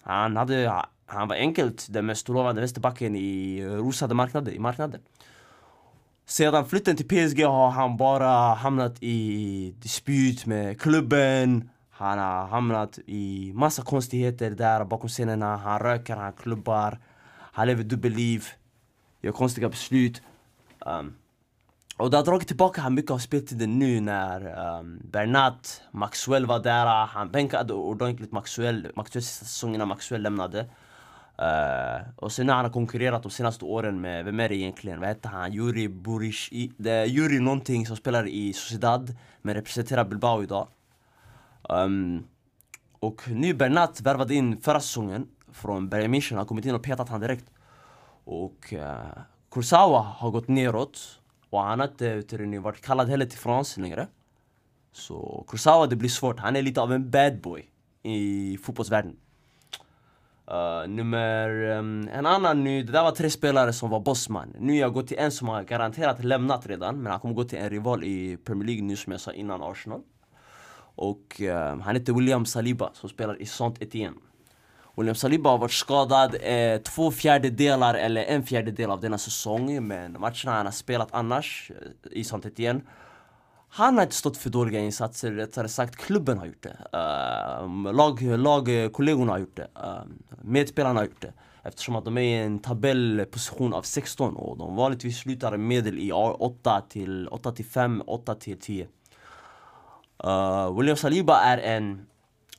han, 0.03 0.37
hade, 0.37 0.83
han 1.07 1.29
var 1.29 1.37
enkelt 1.37 1.87
den 1.91 2.07
mest 2.07 2.29
lovande 2.29 2.61
vänsterbacken 2.61 3.17
i 3.17 3.65
rosade 3.67 4.15
marknader, 4.15 4.53
i 4.53 4.59
marknaden. 4.59 5.01
Sedan 6.27 6.67
flytten 6.67 6.97
till 6.97 7.09
PSG 7.09 7.45
har 7.45 7.71
han 7.71 7.97
bara 7.97 8.55
hamnat 8.55 9.03
i 9.03 9.75
dispyt 9.79 10.47
med 10.47 10.81
klubben. 10.81 11.71
Han 11.91 12.19
har 12.19 12.47
hamnat 12.47 12.99
i 13.07 13.53
massa 13.55 13.83
konstigheter 13.83 14.51
där 14.51 14.85
bakom 14.85 15.09
scenerna. 15.09 15.57
Han 15.57 15.79
röker, 15.79 16.17
han 16.17 16.33
klubbar 16.33 16.99
Han 17.53 17.67
lever 17.67 17.85
dubbelliv. 17.85 18.45
Gör 19.27 19.33
konstiga 19.33 19.69
beslut 19.69 20.23
um, 20.87 21.15
Och 21.97 22.11
det 22.11 22.17
har 22.17 22.25
dragit 22.25 22.49
tillbaka 22.49 22.81
han 22.81 22.95
mycket 22.95 23.11
av 23.11 23.19
speltiden 23.19 23.79
nu 23.79 24.01
när 24.01 24.41
um, 24.79 25.01
Bernat, 25.05 25.83
Maxwell 25.91 26.47
var 26.47 26.59
där 26.59 27.07
Han 27.07 27.31
bänkade 27.31 27.73
ordentligt 27.73 28.33
Maxwell, 28.33 28.93
Maxwell 28.97 29.23
sista 29.23 29.45
säsongen 29.45 29.79
när 29.79 29.87
Maxwell 29.87 30.23
lämnade 30.23 30.67
Uh, 31.39 32.09
och 32.17 32.33
sen 32.33 32.47
när 32.47 32.55
han 32.55 32.65
har 32.65 32.73
konkurrerat 32.73 33.23
de 33.23 33.31
senaste 33.31 33.65
åren 33.65 34.01
med, 34.01 34.25
vem 34.25 34.41
är 34.41 34.49
det 34.49 34.55
egentligen? 34.55 35.01
Vad 35.01 35.09
heter 35.09 35.29
han? 35.29 35.53
Juri 35.53 35.89
Burish, 35.89 36.53
det 36.77 36.91
är 36.91 37.05
Juri 37.05 37.41
någonting 37.41 37.87
som 37.87 37.97
spelar 37.97 38.29
i 38.29 38.53
Sociedad 38.53 39.17
men 39.43 39.55
representerar 39.55 40.05
Bilbao 40.05 40.43
idag. 40.43 40.69
Um, 41.69 42.27
och 43.01 43.29
nu 43.29 43.55
Bernat 43.55 44.01
värvade 44.01 44.35
in 44.35 44.61
förra 44.61 44.81
säsongen 44.81 45.27
från 45.53 45.89
Bayern 45.89 46.15
München, 46.15 46.37
har 46.37 46.45
kommit 46.45 46.65
in 46.65 46.75
och 46.75 46.83
petat 46.83 47.09
han 47.09 47.21
direkt. 47.21 47.45
Och 48.27 48.73
eh, 48.73 48.81
uh, 48.81 49.23
Kursawa 49.51 50.01
har 50.01 50.31
gått 50.31 50.49
neråt 50.49 51.21
och 51.51 51.61
han 51.63 51.81
har 51.81 51.87
inte 51.87 52.59
varit 52.59 52.81
kallad 52.81 53.09
heller 53.09 53.27
till 53.27 53.39
frans 53.39 53.77
längre. 53.77 54.07
Så 54.93 55.45
Kursawa 55.49 55.87
det 55.87 55.97
blir 55.97 56.09
svårt, 56.09 56.41
han 56.41 56.57
är 56.57 56.63
lite 56.63 56.81
av 56.81 56.93
en 56.93 57.11
bad 57.11 57.41
boy 57.41 57.71
i 58.03 58.59
fotbollsvärlden. 58.63 59.17
Uh, 60.51 60.89
nummer, 60.89 61.49
um, 61.51 62.09
en 62.09 62.27
annan 62.27 62.65
nu, 62.65 62.83
det 62.83 62.93
där 62.93 63.03
var 63.03 63.11
tre 63.11 63.31
spelare 63.31 63.73
som 63.73 63.91
var 63.91 64.01
bossman. 64.01 64.55
Nu 64.59 64.73
har 64.73 64.81
jag 64.81 64.93
gått 64.93 65.07
till 65.07 65.19
en 65.19 65.33
som 65.33 65.49
har 65.49 65.63
garanterat 65.63 66.25
lämnat 66.25 66.67
redan, 66.67 67.03
men 67.03 67.11
han 67.13 67.21
kommer 67.21 67.35
gå 67.35 67.45
till 67.45 67.59
en 67.59 67.71
rival 67.71 68.05
i 68.05 68.37
Premier 68.37 68.67
League 68.67 68.85
nu 68.85 68.97
som 68.97 69.13
jag 69.13 69.21
sa 69.21 69.33
innan, 69.33 69.63
Arsenal. 69.63 70.03
Och 70.97 71.41
uh, 71.41 71.81
han 71.81 71.97
heter 71.97 72.13
William 72.13 72.47
Saliba 72.47 72.91
som 72.95 73.09
spelar 73.09 73.43
i 73.43 73.47
Saint 73.47 73.83
Etienne. 73.83 74.17
William 74.97 75.15
Saliba 75.15 75.51
har 75.51 75.59
varit 75.59 75.73
skadad 75.73 76.37
eh, 76.43 76.79
två 76.79 77.11
fjärdedelar 77.11 77.95
eller 77.95 78.25
en 78.25 78.43
fjärdedel 78.43 78.91
av 78.91 79.01
denna 79.01 79.19
säsong 79.19 79.87
Men 79.87 80.13
matcherna 80.13 80.53
han 80.53 80.67
har 80.67 80.73
spelat 80.73 81.09
annars 81.11 81.71
eh, 81.71 82.19
i 82.19 82.25
Saint 82.25 82.59
igen. 82.59 82.83
han 83.69 83.97
har 83.97 84.03
inte 84.03 84.15
stått 84.15 84.37
för 84.37 84.51
dåliga 84.51 84.81
insatser, 84.81 85.33
rättare 85.33 85.69
sagt 85.69 85.97
klubben 85.97 86.39
har 86.39 86.47
gjort 86.47 86.63
det. 86.63 86.77
Uh, 86.95 87.93
lag, 87.93 88.23
lagkollegorna 88.23 89.33
har 89.33 89.39
gjort 89.39 89.57
det. 89.57 89.69
Uh, 89.77 90.03
medspelarna 90.43 91.01
har 91.01 91.05
gjort 91.05 91.23
det. 91.23 91.33
Eftersom 91.63 91.97
att 91.97 92.05
de 92.05 92.19
är 92.19 92.23
i 92.23 92.33
en 92.33 92.59
tabellposition 92.59 93.75
av 93.75 93.83
16 93.83 94.37
och 94.37 94.59
de 94.59 94.77
vanligtvis 94.77 95.19
slutar 95.19 95.57
medel 95.57 95.99
i 95.99 96.13
8 96.13 96.83
till, 96.89 97.29
8 97.29 97.53
till 97.53 97.65
5, 97.65 98.03
8 98.07 98.35
till 98.35 98.61
10. 98.61 98.89
Uh, 100.25 100.77
William 100.79 100.97
Saliba 100.97 101.41
är 101.41 101.59
en 101.59 102.07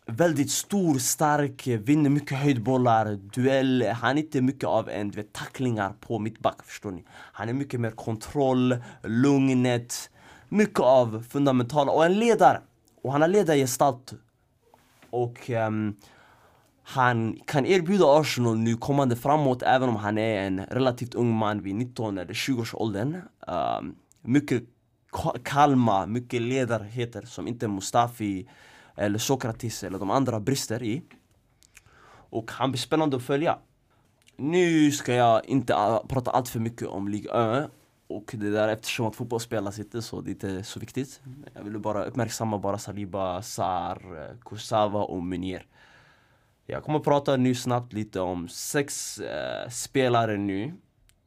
väldigt 0.07 0.51
stor, 0.51 0.99
stark, 0.99 1.67
vinner 1.67 2.09
mycket 2.09 2.37
höjdbollar, 2.37 3.19
duell. 3.33 3.83
Han 3.83 4.17
är 4.17 4.21
inte 4.21 4.41
mycket 4.41 4.63
av 4.63 4.89
en, 4.89 5.09
du 5.09 5.15
vet, 5.15 5.33
tacklingar 5.33 5.93
på 5.99 6.19
mittback, 6.19 6.63
förstår 6.63 6.91
ni? 6.91 7.03
Han 7.09 7.49
är 7.49 7.53
mycket 7.53 7.79
mer 7.79 7.91
kontroll, 7.91 8.77
lugnet, 9.03 10.09
mycket 10.49 10.79
av 10.79 11.23
fundamentala, 11.29 11.91
och 11.91 12.05
en 12.05 12.19
ledare. 12.19 12.61
Och 13.03 13.11
han 13.11 13.21
har 13.21 13.27
ledargestalt. 13.27 14.13
Och 15.09 15.49
um, 15.49 15.95
han 16.83 17.39
kan 17.45 17.65
erbjuda 17.65 18.19
Arsenal 18.19 18.57
nu 18.57 18.77
kommande 18.77 19.15
framåt 19.15 19.63
även 19.63 19.89
om 19.89 19.95
han 19.95 20.17
är 20.17 20.41
en 20.41 20.65
relativt 20.65 21.15
ung 21.15 21.33
man 21.33 21.61
vid 21.61 21.75
19 21.75 22.17
eller 22.17 22.33
20 22.33 22.61
års 22.61 22.73
åldern. 22.73 23.15
Um, 23.15 23.21
ehm, 23.47 23.95
mycket 24.21 24.63
kalma, 25.43 26.05
mycket 26.05 26.41
ledarheter 26.41 27.21
som 27.21 27.47
inte 27.47 27.67
Mustafi 27.67 28.47
eller 28.98 29.20
Sokratis 29.20 29.84
eller 29.84 30.00
de 30.00 30.12
andra 30.12 30.39
brister 30.39 30.84
i. 30.84 31.01
Och 32.30 32.51
han 32.51 32.72
blir 32.72 32.80
spännande 32.80 33.18
att 33.18 33.24
följa. 33.24 33.58
Nu 34.38 34.92
ska 34.92 35.13
jag 35.13 35.46
inte 35.46 35.74
prata 36.10 36.32
allt 36.32 36.50
för 36.50 36.60
mycket 36.60 36.88
om 36.88 37.08
Ligue 37.08 37.62
1 37.63 37.72
och 38.08 38.36
det 38.38 38.50
där 38.50 38.68
eftersom 38.68 39.06
att 39.06 39.16
fotboll 39.16 39.39
spelas 39.39 39.80
inte 39.80 40.01
så 40.01 40.22
det 40.22 40.30
är 40.30 40.32
inte 40.32 40.63
så 40.63 40.80
viktigt. 40.80 41.22
Jag 41.54 41.63
ville 41.63 41.80
bara 41.80 42.06
uppmärksamma 42.06 42.58
bara 42.58 42.77
Saliba, 42.77 43.42
Sar, 43.42 44.36
Kursava 44.46 45.04
och 45.04 45.24
Munir. 45.24 45.66
Jag 46.66 46.84
kommer 46.84 47.00
prata 47.00 47.38
nu 47.38 47.56
snabbt 47.56 47.94
lite 47.94 48.20
om 48.20 48.48
sex 48.48 49.20
eh, 49.20 49.70
spelare 49.70 50.38
nu 50.38 50.74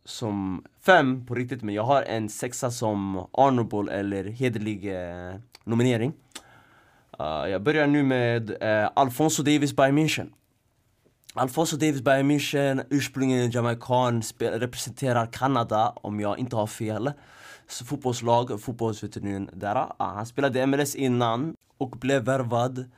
som 0.05 0.65
fem 0.81 1.27
på 1.27 1.35
riktigt 1.35 1.63
men 1.63 1.75
jag 1.75 1.83
har 1.83 2.03
en 2.03 2.29
sexa 2.29 2.71
som 2.71 3.27
honorable 3.33 3.93
eller 3.93 4.25
hederlig 4.25 4.95
eh, 4.95 5.35
nominering. 5.65 6.13
Uh, 7.21 7.51
jag 7.51 7.63
börjar 7.63 7.87
nu 7.87 8.03
med 8.03 8.51
uh, 8.51 8.91
Alfonso 8.95 9.43
Davis 9.43 9.77
Bayern 9.77 9.99
München. 9.99 10.33
Alfonso 11.35 11.77
Davis 11.77 12.03
Bayern 12.03 12.31
München, 12.31 12.85
ursprungligen 12.91 13.51
jamaican, 13.51 14.23
representerar 14.39 15.27
Kanada 15.27 15.93
om 15.97 16.21
jag 16.21 16.39
inte 16.39 16.57
har 16.57 16.67
fel. 16.67 17.13
Så 17.69 17.85
fotbollslag, 17.85 18.61
fotbollsveterinären. 18.63 19.51
där. 19.53 19.77
Uh, 19.77 19.93
han 19.99 20.27
spelade 20.27 20.67
MLS 20.67 20.95
innan 20.95 21.57
och 21.79 21.91
blev 21.91 22.23
värvad 22.25 22.91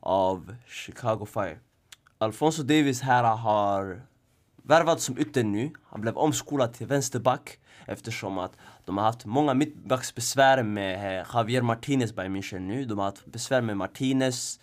av 0.00 0.56
Chicago 0.66 1.26
Fire. 1.26 1.58
Alfonso 2.18 2.62
Davis 2.62 3.00
här 3.00 3.36
har 3.36 4.02
värvad 4.62 5.00
som 5.00 5.18
ytter 5.18 5.44
nu. 5.44 5.70
Han 5.90 6.00
blev 6.00 6.16
omskolad 6.18 6.72
till 6.72 6.86
vänsterback 6.86 7.58
eftersom 7.86 8.38
att 8.38 8.52
de 8.84 8.98
har 8.98 9.04
haft 9.04 9.24
många 9.24 9.54
mittbacksbesvär 9.54 10.62
med 10.62 11.20
eh, 11.20 11.26
Javier 11.34 11.62
Martinez 11.62 12.14
by 12.14 12.22
München 12.22 12.58
nu. 12.58 12.84
De 12.84 12.98
har 12.98 13.04
haft 13.04 13.26
besvär 13.26 13.60
med 13.60 13.76
Martinez, 13.76 14.60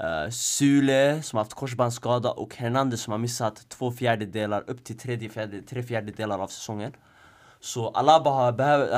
eh, 0.00 0.06
uh, 0.06 0.30
Sule 0.30 1.22
som 1.22 1.36
har 1.36 1.44
haft 1.44 1.54
korsbandsskada 1.54 2.30
och 2.30 2.56
Hernandez 2.56 3.00
som 3.00 3.10
har 3.10 3.18
missat 3.18 3.68
två 3.68 3.92
fjärdedelar 3.92 4.64
upp 4.66 4.84
till 4.84 4.98
tredje 4.98 5.28
fjärde, 5.28 5.62
tre 5.62 5.82
fjärdedelar 5.82 6.38
av 6.38 6.48
säsongen. 6.48 6.92
Så 7.60 7.88
Alaba 7.88 8.30
har 8.30 8.52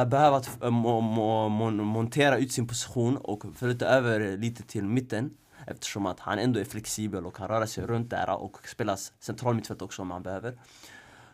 behövt 0.04 0.48
äh, 0.62 0.66
eh, 0.66 1.70
montera 1.70 2.38
ut 2.38 2.52
sin 2.52 2.66
position 2.66 3.16
och 3.16 3.44
flytta 3.56 3.86
över 3.86 4.36
lite 4.36 4.62
till 4.62 4.84
mitten 4.84 5.30
Eftersom 5.66 6.06
att 6.06 6.20
han 6.20 6.38
ändå 6.38 6.60
är 6.60 6.64
flexibel 6.64 7.26
och 7.26 7.36
kan 7.36 7.48
röra 7.48 7.66
sig 7.66 7.86
runt 7.86 8.10
där 8.10 8.30
och 8.30 8.68
spela 8.68 8.96
central 8.96 9.54
mittfält 9.54 9.82
också 9.82 10.02
om 10.02 10.10
han 10.10 10.22
behöver. 10.22 10.58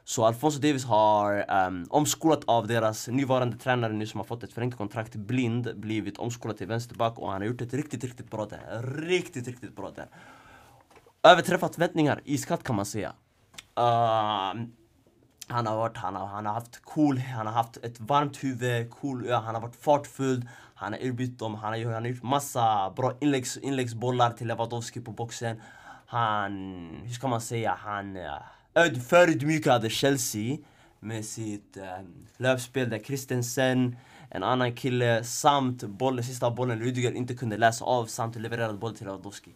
Så 0.05 0.25
Alfonso 0.25 0.61
Davis 0.61 0.85
har 0.85 1.51
um, 1.67 1.87
omskolat 1.91 2.45
av 2.45 2.67
deras 2.67 3.09
nuvarande 3.09 3.57
tränare 3.57 3.93
nu 3.93 4.07
som 4.07 4.21
har 4.21 4.25
fått 4.25 4.43
ett 4.43 4.53
förlängt 4.53 4.77
kontrakt, 4.77 5.15
Blind, 5.15 5.81
blivit 5.81 6.19
omskolad 6.19 6.57
till 6.57 6.67
vänsterback 6.67 7.19
och 7.19 7.31
han 7.31 7.41
har 7.41 7.49
gjort 7.49 7.61
ett 7.61 7.75
riktigt, 7.75 8.05
riktigt 8.05 8.31
bra 8.31 8.47
där. 8.47 8.83
Riktigt, 8.83 9.47
riktigt 9.47 9.77
bra 9.77 9.91
där. 9.91 10.07
Överträffat 11.23 11.75
förväntningar, 11.75 12.21
iskallt 12.25 12.63
kan 12.63 12.77
man 12.77 12.87
säga. 12.87 13.09
Uh, 13.79 14.63
han 15.49 15.67
har, 15.67 15.77
varit, 15.77 15.97
han, 15.97 16.17
har, 16.17 16.27
han 16.27 16.47
har 16.47 16.53
haft 16.53 16.85
cool, 16.85 17.19
han 17.19 17.47
har 17.47 17.55
haft 17.55 17.77
ett 17.77 18.01
varmt 18.01 18.45
huvud, 18.45 18.91
cool, 18.91 19.27
ja, 19.29 19.39
han 19.39 19.55
har 19.55 19.63
varit 19.63 19.77
fartfull 19.77 20.49
Han 20.75 20.93
har 20.93 21.01
erbjudit 21.01 21.39
dem, 21.39 21.55
han 21.55 21.73
har, 21.73 21.85
han 21.85 22.03
har 22.03 22.11
gjort 22.11 22.23
massa 22.23 22.91
bra 22.97 23.13
inläggs, 23.21 23.57
inläggsbollar 23.57 24.31
till 24.31 24.47
Lewandowski 24.47 25.01
på 25.01 25.13
boxen 25.13 25.61
Han, 26.07 26.53
hur 27.03 27.13
ska 27.13 27.29
man 27.29 27.41
säga, 27.41 27.79
han 27.81 28.17
Uh, 28.17 28.39
förödmjukade 29.09 29.91
Chelsea 29.91 30.59
med 31.01 31.25
sitt 31.25 31.77
um, 31.77 32.27
löpspel 32.37 32.91
där 32.91 32.99
Christensen, 32.99 33.97
en 34.31 34.43
annan 34.43 34.75
kille 34.75 35.25
samt 35.25 35.83
bollen, 35.83 36.25
sista 36.25 36.51
bollen 36.51 36.81
Rudiger 36.81 37.13
inte 37.13 37.35
kunde 37.35 37.57
läsa 37.57 37.85
av 37.85 38.07
samt 38.07 38.37
levererade 38.37 38.79
bollen 38.79 38.97
till 38.97 39.07
Lewandowski 39.07 39.55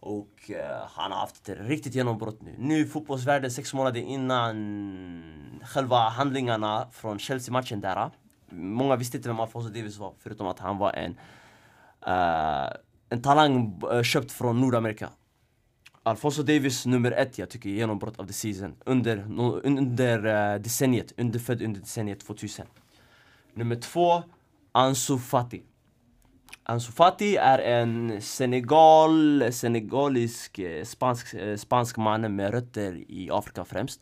och 0.00 0.50
uh, 0.50 0.56
han 0.88 1.12
har 1.12 1.18
haft 1.18 1.48
ett 1.48 1.58
riktigt 1.60 1.94
genombrott 1.94 2.42
nu. 2.42 2.54
Nu 2.58 2.86
fotbollsvärlden 2.86 3.50
sex 3.50 3.74
månader 3.74 4.00
innan 4.00 5.60
själva 5.64 6.08
handlingarna 6.08 6.88
från 6.92 7.18
Chelsea-matchen 7.18 7.80
där. 7.80 7.96
Eh, 7.96 8.10
många 8.50 8.96
visste 8.96 9.16
inte 9.16 9.28
vem 9.28 9.40
Alfonso 9.40 9.68
Davis 9.68 9.98
var 9.98 10.12
förutom 10.18 10.46
att 10.46 10.58
han 10.58 10.78
var 10.78 10.92
en, 10.92 11.10
uh, 12.06 12.72
en 13.08 13.22
talang 13.22 13.80
köpt 14.04 14.32
från 14.32 14.60
Nordamerika. 14.60 15.08
Alfonso 16.04 16.42
Davis 16.42 16.86
nummer 16.86 17.12
ett, 17.12 17.38
jag 17.38 17.50
tycker 17.50 17.70
genombrott 17.70 18.18
av 18.18 18.26
the 18.26 18.32
season 18.32 18.74
under, 18.84 19.24
under 19.64 20.26
uh, 20.26 20.60
decenniet, 20.60 21.12
underfödd 21.16 21.62
under 21.62 21.80
decenniet 21.80 22.20
2000. 22.20 22.66
Nummer 23.54 23.76
två, 23.76 24.22
Ansu 24.72 25.18
Fati. 25.18 25.62
Ansu 26.64 26.92
Fati 26.92 27.36
är 27.36 27.58
en 27.58 28.22
Senegal, 28.22 29.44
senegalisk 29.52 30.58
eh, 30.58 30.84
spansk, 30.84 31.34
eh, 31.34 31.56
spansk 31.56 31.96
man 31.96 32.36
med 32.36 32.50
rötter 32.50 33.04
i 33.08 33.30
Afrika 33.32 33.64
främst. 33.64 34.00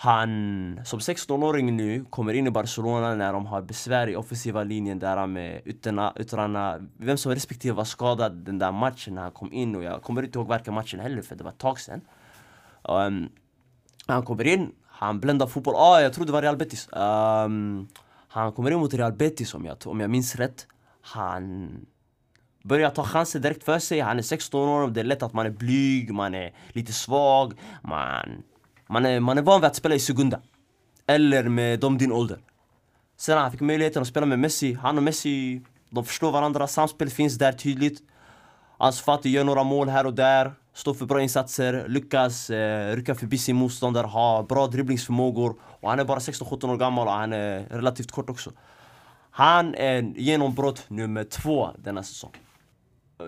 Han, 0.00 0.80
som 0.84 0.98
16-åring 0.98 1.76
nu, 1.76 2.04
kommer 2.10 2.34
in 2.34 2.46
i 2.46 2.50
Barcelona 2.50 3.14
när 3.14 3.32
de 3.32 3.46
har 3.46 3.62
besvär 3.62 4.08
i 4.08 4.16
offensiva 4.16 4.64
linjen 4.64 4.98
där 4.98 5.26
med 5.26 5.62
ytterna, 5.64 6.12
yttrarna. 6.16 6.88
Vem 6.96 7.16
som 7.16 7.34
respektive 7.34 7.74
var 7.74 7.84
skadad 7.84 8.32
den 8.32 8.58
där 8.58 8.72
matchen 8.72 9.14
när 9.14 9.22
han 9.22 9.30
kom 9.30 9.52
in 9.52 9.76
och 9.76 9.82
jag 9.82 10.02
kommer 10.02 10.22
inte 10.22 10.38
ihåg 10.38 10.46
varken 10.46 10.74
matchen 10.74 11.00
heller 11.00 11.22
för 11.22 11.36
det 11.36 11.44
var 11.44 11.50
ett 11.50 11.58
tag 11.58 11.80
sedan. 11.80 12.00
Um, 12.82 13.28
han 14.06 14.22
kommer 14.22 14.46
in, 14.46 14.72
han 14.86 15.20
bländar 15.20 15.46
fotboll. 15.46 15.74
Ah, 15.76 16.00
jag 16.00 16.12
tror 16.12 16.26
det 16.26 16.32
var 16.32 16.42
Real 16.42 16.56
Betis. 16.56 16.88
Um, 16.92 17.88
han 18.28 18.52
kommer 18.52 18.70
in 18.70 18.78
mot 18.78 18.94
Real 18.94 19.12
Betis 19.12 19.54
om 19.54 19.64
jag, 19.64 19.76
om 19.86 20.00
jag 20.00 20.10
minns 20.10 20.36
rätt. 20.36 20.66
Han 21.00 21.70
börjar 22.62 22.90
ta 22.90 23.04
chanser 23.04 23.40
direkt 23.40 23.64
för 23.64 23.78
sig. 23.78 24.00
Han 24.00 24.18
är 24.18 24.22
16 24.22 24.68
år, 24.68 24.88
det 24.88 25.00
är 25.00 25.04
lätt 25.04 25.22
att 25.22 25.32
man 25.32 25.46
är 25.46 25.50
blyg, 25.50 26.14
man 26.14 26.34
är 26.34 26.52
lite 26.68 26.92
svag. 26.92 27.52
Man, 27.82 28.42
man, 28.88 29.06
är, 29.06 29.20
man 29.20 29.38
är 29.38 29.42
van 29.42 29.60
vid 29.60 29.66
att 29.66 29.76
spela 29.76 29.94
i 29.94 29.98
Segunda. 29.98 30.40
Eller 31.06 31.48
med 31.48 31.80
de 31.80 31.98
din 31.98 32.12
ålder. 32.12 32.38
Sen 33.16 33.38
han 33.38 33.50
fick 33.50 33.60
möjligheten 33.60 34.02
att 34.02 34.08
spela 34.08 34.26
med 34.26 34.38
Messi. 34.38 34.72
Han 34.72 34.96
och 34.96 35.02
Messi, 35.02 35.62
de 35.90 36.04
förstår 36.04 36.32
varandra. 36.32 36.66
Samspel 36.66 37.10
finns 37.10 37.38
där 37.38 37.52
tydligt. 37.52 38.02
Ansu 38.78 39.04
Fati 39.04 39.28
gör 39.28 39.44
några 39.44 39.64
mål 39.64 39.88
här 39.88 40.06
och 40.06 40.14
där. 40.14 40.52
Står 40.74 40.94
för 40.94 41.06
bra 41.06 41.22
insatser, 41.22 41.84
lyckas 41.88 42.50
eh, 42.50 42.96
rycka 42.96 43.14
förbi 43.14 43.38
sin 43.38 43.56
motståndare, 43.56 44.06
ha 44.06 44.42
bra 44.42 44.66
dribblingsförmågor. 44.66 45.56
Och 45.60 45.90
han 45.90 46.00
är 46.00 46.04
bara 46.04 46.18
16-17 46.18 46.72
år 46.72 46.76
gammal 46.76 47.06
och 47.06 47.12
han 47.12 47.32
är 47.32 47.60
relativt 47.70 48.12
kort 48.12 48.30
också. 48.30 48.52
Han 49.30 49.74
är 49.74 50.02
genombrott 50.02 50.84
nummer 50.88 51.24
två 51.24 51.70
denna 51.78 52.02
säsong. 52.02 52.30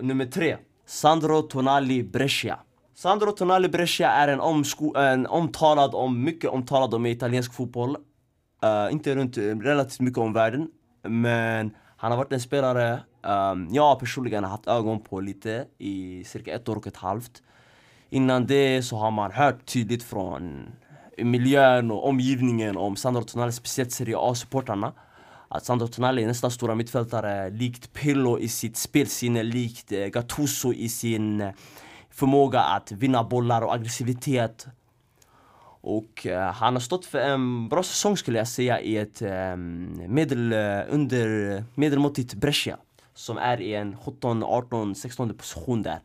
Nummer 0.01 0.25
tre, 0.25 0.57
Sandro 0.85 1.41
Tonali 1.41 2.03
Brescia. 2.03 2.59
Sandro 3.01 3.31
Tonali 3.31 3.67
Brescia 3.67 4.11
är 4.11 4.27
en, 4.27 4.39
omsko 4.39 4.95
en 4.95 5.27
omtalad, 5.27 5.95
om, 5.95 6.23
mycket 6.23 6.49
omtalad 6.49 6.93
om 6.93 7.05
italiensk 7.05 7.53
fotboll. 7.53 7.97
Uh, 8.65 8.93
inte 8.93 9.15
runt 9.15 9.37
eh, 9.37 9.41
relativt 9.41 9.99
mycket 9.99 10.17
om 10.17 10.33
världen. 10.33 10.67
Men 11.03 11.71
han 11.97 12.11
har 12.11 12.17
varit 12.17 12.31
en 12.33 12.39
spelare 12.39 12.99
um, 13.21 13.67
jag 13.71 13.99
personligen 13.99 14.43
har 14.43 14.51
haft 14.51 14.67
ögon 14.67 14.99
på 14.99 15.19
lite 15.19 15.65
i 15.77 16.23
cirka 16.23 16.55
ett 16.55 16.69
år 16.69 16.75
och 16.75 16.87
ett 16.87 16.97
halvt. 16.97 17.41
Innan 18.09 18.45
det 18.45 18.83
så 18.83 18.95
har 18.95 19.11
man 19.11 19.31
hört 19.31 19.65
tydligt 19.65 20.03
från 20.03 20.71
miljön 21.17 21.91
och 21.91 22.07
omgivningen 22.07 22.77
om 22.77 22.95
Sandro 22.95 23.23
Tonali, 23.23 23.51
speciellt 23.51 23.91
Serie 23.91 24.15
A-supportrarna 24.17 24.93
att 25.47 25.65
Sandro 25.65 25.87
Tonali 25.87 26.23
är 26.23 26.27
nästa 26.27 26.49
stora 26.49 26.75
mittfältare 26.75 27.49
likt 27.49 27.93
Pillo 27.93 28.39
i 28.39 28.47
sitt 28.47 28.77
spelsinne, 28.77 29.43
likt 29.43 29.91
eh, 29.91 30.05
Gattuso 30.05 30.73
i 30.73 30.89
sin 30.89 31.51
förmåga 32.11 32.61
att 32.61 32.91
vinna 32.91 33.23
bollar 33.23 33.61
och 33.61 33.73
aggressivitet. 33.73 34.67
Och 35.83 36.25
uh, 36.25 36.37
han 36.37 36.73
har 36.73 36.79
stått 36.79 37.05
för 37.05 37.19
en 37.19 37.69
bra 37.69 37.83
säsong 37.83 38.17
skulle 38.17 38.37
jag 38.37 38.47
säga 38.47 38.81
i 38.81 38.97
ett 38.97 39.21
um, 39.21 40.01
medel, 40.07 40.53
uh, 40.53 40.81
under 40.89 41.63
medelmåttigt 41.75 42.33
Brescia 42.33 42.77
som 43.13 43.37
är 43.37 43.61
i 43.61 43.75
en 43.75 43.97
17, 43.97 44.43
18, 44.43 44.95
16 44.95 45.33
position 45.37 45.83
där. 45.83 45.99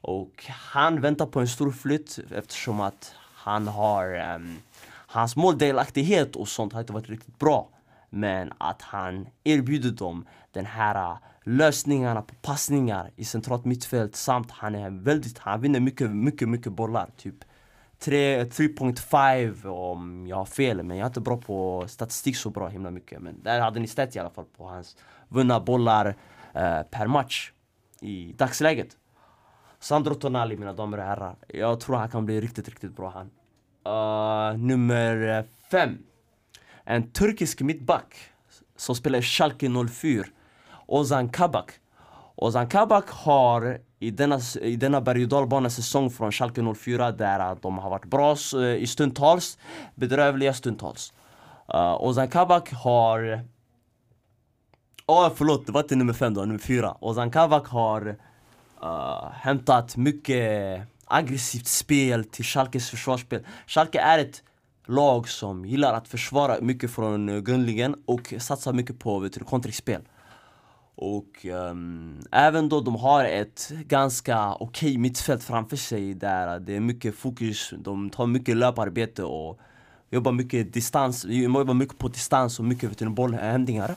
Och 0.00 0.44
han 0.48 1.00
väntar 1.00 1.26
på 1.26 1.40
en 1.40 1.48
stor 1.48 1.72
flytt 1.72 2.18
eftersom 2.30 2.80
att 2.80 3.14
han 3.34 3.68
har 3.68 4.34
um, 4.34 4.56
hans 4.86 5.36
måldelaktighet 5.36 6.36
och 6.36 6.48
sånt 6.48 6.72
har 6.72 6.80
inte 6.80 6.92
varit 6.92 7.08
riktigt 7.08 7.38
bra. 7.38 7.68
Men 8.14 8.52
att 8.58 8.82
han 8.82 9.26
erbjuder 9.44 9.90
dem 9.90 10.26
den 10.52 10.66
här 10.66 11.12
äh, 11.12 11.18
lösningarna 11.44 12.22
på 12.22 12.34
passningar 12.34 13.10
i 13.16 13.24
centralt 13.24 13.64
mittfält 13.64 14.16
samt 14.16 14.50
han 14.50 14.74
är 14.74 14.90
väldigt, 14.90 15.38
han 15.38 15.60
vinner 15.60 15.80
mycket, 15.80 16.10
mycket, 16.10 16.48
mycket 16.48 16.72
bollar. 16.72 17.10
Typ 17.16 17.34
3.5 18.00 19.66
om 19.66 20.26
jag 20.26 20.36
har 20.36 20.44
fel, 20.44 20.82
men 20.82 20.96
jag 20.96 21.04
är 21.04 21.08
inte 21.08 21.20
bra 21.20 21.36
på 21.36 21.84
statistik 21.88 22.36
så 22.36 22.50
bra 22.50 22.68
himla 22.68 22.90
mycket. 22.90 23.22
Men 23.22 23.42
där 23.42 23.60
hade 23.60 23.80
ni 23.80 23.86
stat 23.86 24.16
i 24.16 24.18
alla 24.18 24.30
fall 24.30 24.44
på 24.56 24.68
hans 24.68 24.96
vunna 25.28 25.60
bollar 25.60 26.06
eh, 26.52 26.82
per 26.82 27.06
match 27.06 27.52
i 28.00 28.32
dagsläget. 28.32 28.96
Sandro 29.78 30.14
Tonali 30.14 30.56
mina 30.56 30.72
damer 30.72 30.98
och 30.98 31.04
herrar. 31.04 31.36
Jag 31.48 31.80
tror 31.80 31.96
han 31.96 32.10
kan 32.10 32.26
bli 32.26 32.40
riktigt, 32.40 32.68
riktigt 32.68 32.96
bra 32.96 33.10
han. 33.10 33.30
Uh, 33.86 34.58
nummer 34.58 35.44
5 35.70 35.98
en 36.84 37.12
turkisk 37.12 37.60
mittback 37.60 38.14
som 38.76 38.94
spelar 38.94 39.18
i 39.18 39.22
Schalke 39.22 39.68
04, 39.90 40.24
Ozan 40.86 41.28
Kabak. 41.28 41.72
Ozan 42.36 42.68
Kabak 42.68 43.10
har 43.10 43.78
i 43.98 44.10
denna, 44.10 44.40
i 44.62 44.76
denna 44.76 45.00
berg 45.00 45.22
och 45.22 45.28
dalbanesäsong 45.28 46.10
från 46.10 46.32
Schalke 46.32 46.74
04 46.74 47.12
där 47.12 47.56
de 47.62 47.78
har 47.78 47.90
varit 47.90 48.04
bra 48.04 48.36
eh, 48.54 48.74
i 48.74 48.86
stundtals, 48.86 49.58
bedrövliga 49.94 50.54
stundtals. 50.54 51.12
Uh, 51.74 52.02
Ozan 52.02 52.28
Kabak 52.28 52.72
har... 52.72 53.40
Åh 55.06 55.26
oh, 55.26 55.32
förlåt, 55.34 55.66
det 55.66 55.72
var 55.72 55.80
inte 55.80 55.96
nummer 55.96 56.12
fem 56.12 56.34
då, 56.34 56.40
nummer 56.40 56.58
fyra. 56.58 56.96
Ozan 57.00 57.30
Kabak 57.30 57.66
har 57.66 58.16
uh, 58.82 59.30
hämtat 59.32 59.96
mycket 59.96 60.82
aggressivt 61.04 61.66
spel 61.66 62.24
till 62.24 62.44
Schalkes 62.44 62.90
försvarsspel. 62.90 63.46
Schalke 63.66 64.00
är 64.00 64.18
ett 64.18 64.42
lag 64.86 65.28
som 65.28 65.64
gillar 65.64 65.94
att 65.94 66.08
försvara 66.08 66.56
mycket 66.60 66.90
från 66.90 67.28
eh, 67.28 67.40
grundlinjen 67.40 67.96
och 68.06 68.34
satsar 68.38 68.72
mycket 68.72 68.98
på 68.98 69.18
vet 69.18 69.32
du, 69.32 69.40
kontringsspel. 69.40 70.00
Och 70.96 71.44
um, 71.44 72.20
även 72.30 72.68
då 72.68 72.80
de 72.80 72.96
har 72.96 73.24
ett 73.24 73.72
ganska 73.86 74.54
okej 74.54 74.88
okay 74.88 74.98
mittfält 74.98 75.42
framför 75.42 75.76
sig 75.76 76.14
där 76.14 76.60
det 76.60 76.76
är 76.76 76.80
mycket 76.80 77.14
fokus, 77.14 77.72
de 77.78 78.10
tar 78.10 78.26
mycket 78.26 78.56
löparbete 78.56 79.24
och 79.24 79.60
jobbar 80.10 80.32
mycket 80.32 80.72
distans, 80.72 81.24
jobbar 81.24 81.74
mycket 81.74 81.98
på 81.98 82.08
distans 82.08 82.58
och 82.58 82.64
mycket 82.64 82.90
vet 82.90 82.98
du, 82.98 83.08
bollhämtningar. 83.08 83.90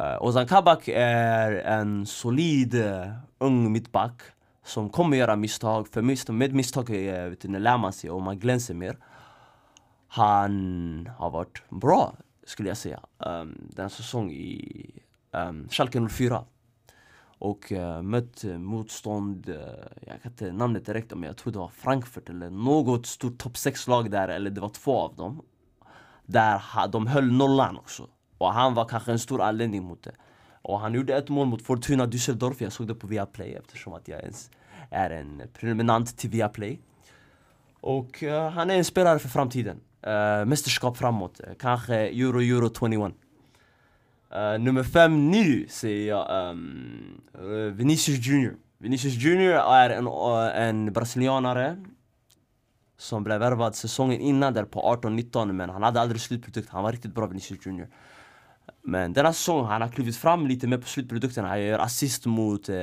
Uh, 0.00 0.06
eh, 0.06 0.22
Ozan 0.22 0.46
Kabak 0.46 0.88
är 0.94 1.52
en 1.52 2.06
solid 2.06 2.74
uh, 2.74 3.12
ung 3.38 3.72
mittback 3.72 4.22
som 4.64 4.88
kommer 4.88 5.16
göra 5.16 5.36
misstag, 5.36 5.88
för 5.88 6.02
misstag, 6.02 6.34
med 6.34 6.54
misstag 6.54 6.90
uh, 6.90 7.28
vet 7.28 7.40
du, 7.40 7.58
lär 7.58 7.78
man 7.78 7.92
sig 7.92 8.10
och 8.10 8.22
man 8.22 8.38
glänser 8.38 8.74
mer. 8.74 8.96
Han 10.14 11.10
har 11.18 11.30
varit 11.30 11.62
bra, 11.70 12.14
skulle 12.44 12.68
jag 12.68 12.76
säga, 12.76 13.00
um, 13.18 13.68
den 13.70 13.90
säsong 13.90 14.30
i 14.30 15.02
um, 15.30 15.68
Schalke 15.68 16.08
04 16.08 16.44
och 17.38 17.72
uh, 17.72 18.02
mött 18.02 18.44
eh, 18.44 18.58
motstånd, 18.58 19.48
uh, 19.48 19.56
jag 20.06 20.22
kan 20.22 20.32
inte 20.32 20.52
namnet 20.52 20.86
direkt 20.86 21.10
men 21.14 21.22
jag 21.22 21.36
tror 21.36 21.52
det 21.52 21.58
var 21.58 21.68
Frankfurt 21.68 22.28
eller 22.28 22.50
något 22.50 23.06
stort 23.06 23.38
topp 23.38 23.52
6-lag 23.52 24.10
där, 24.10 24.28
eller 24.28 24.50
det 24.50 24.60
var 24.60 24.68
två 24.68 24.98
av 24.98 25.16
dem. 25.16 25.42
Där 26.26 26.88
de 26.88 27.06
höll 27.06 27.32
nollan 27.32 27.76
också. 27.76 28.08
Och 28.38 28.52
han 28.52 28.74
var 28.74 28.84
kanske 28.84 29.12
en 29.12 29.18
stor 29.18 29.42
anledning 29.42 29.84
mot 29.84 30.02
det. 30.02 30.14
Och 30.62 30.80
han 30.80 30.94
gjorde 30.94 31.16
ett 31.16 31.28
mål 31.28 31.46
mot 31.46 31.62
Fortuna 31.62 32.06
Düsseldorf, 32.06 32.56
jag 32.58 32.72
såg 32.72 32.88
det 32.88 32.94
på 32.94 33.06
Viaplay 33.06 33.54
eftersom 33.54 33.92
att 33.92 34.08
jag 34.08 34.20
ens 34.20 34.50
är 34.90 35.10
en 35.10 35.42
prenumerant 35.52 36.18
till 36.18 36.30
Viaplay. 36.30 36.80
Och 37.80 38.22
uh, 38.22 38.48
han 38.48 38.70
är 38.70 38.74
en 38.74 38.84
spelare 38.84 39.18
för 39.18 39.28
framtiden. 39.28 39.80
Uh, 40.06 40.44
mästerskap 40.44 40.96
framåt, 40.96 41.40
eh, 41.40 41.54
kanske 41.58 41.94
Euro 41.94 42.40
Euro 42.40 42.68
21. 42.68 43.14
Uh, 44.34 44.38
eh, 44.38 44.58
nummer 44.58 44.82
fem 44.82 45.30
nu 45.30 45.66
säger 45.68 46.08
jag 46.08 46.50
um, 46.50 47.20
Vinicius 47.76 48.26
Junior. 48.26 48.54
Vinicius 48.78 49.14
Junior 49.14 49.52
är 49.52 49.90
en, 49.90 50.06
uh, 50.06 50.60
en 50.60 50.92
brasilianare 50.92 51.76
som 52.98 53.24
blev 53.24 53.40
värvad 53.40 53.74
säsongen 53.74 54.20
innan 54.20 54.54
där 54.54 54.64
på 54.64 54.98
18-19 55.02 55.52
men 55.52 55.70
han 55.70 55.82
hade 55.82 56.00
aldrig 56.00 56.20
slutprodukt. 56.20 56.68
Han 56.68 56.82
var 56.82 56.92
riktigt 56.92 57.14
bra 57.14 57.26
Vinicius 57.26 57.66
Junior. 57.66 57.88
Men 58.82 59.12
denna 59.12 59.32
säsong 59.32 59.66
han 59.66 59.82
har 59.82 59.88
klivit 59.88 60.16
fram 60.16 60.46
lite 60.46 60.66
mer 60.66 60.78
på 60.78 60.86
slutprodukten. 60.86 61.44
Han 61.44 61.62
gör 61.62 61.78
assist 61.78 62.26
mot, 62.26 62.68
uh, 62.68 62.74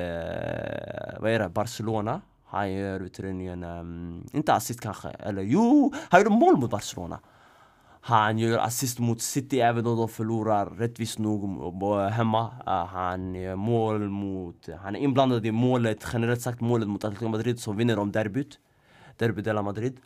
vad 1.20 1.32
är 1.32 1.40
det, 1.40 1.50
Barcelona. 1.50 2.22
Han 2.52 2.74
gör, 2.74 3.00
utredningen, 3.00 3.64
um, 3.64 4.28
inte 4.34 4.54
assist 4.54 4.82
kanske, 4.82 5.10
eller 5.10 5.42
jo, 5.42 5.94
han 6.10 6.22
gjorde 6.22 6.36
mål 6.36 6.58
mot 6.58 6.70
Barcelona. 6.70 7.20
Han 8.02 8.40
gör 8.40 8.58
assist 8.58 9.00
mot 9.00 9.22
City 9.22 9.60
även 9.60 9.88
om 9.88 9.98
de 9.98 10.10
förlorar 10.10 10.66
rättvist 10.66 11.20
nog 11.20 11.42
hemma. 12.12 12.52
Eh, 12.68 12.86
han 12.86 13.36
gör 13.36 13.56
mål 13.56 14.10
mot... 14.10 14.70
Han 14.84 14.96
är 14.96 15.00
inblandad 15.00 15.46
i 15.46 15.52
målet, 15.52 16.08
generellt 16.14 16.42
sagt 16.42 16.62
målet 16.62 16.88
mot 16.88 17.04
Atletico 17.04 17.30
Madrid 17.30 17.60
som 17.60 17.78
vinner 17.78 18.00
om 18.00 18.12
derbyt. 18.12 18.60
Derby 19.18 19.42
de 19.42 19.54
la 19.54 19.62
Madrid. 19.62 19.98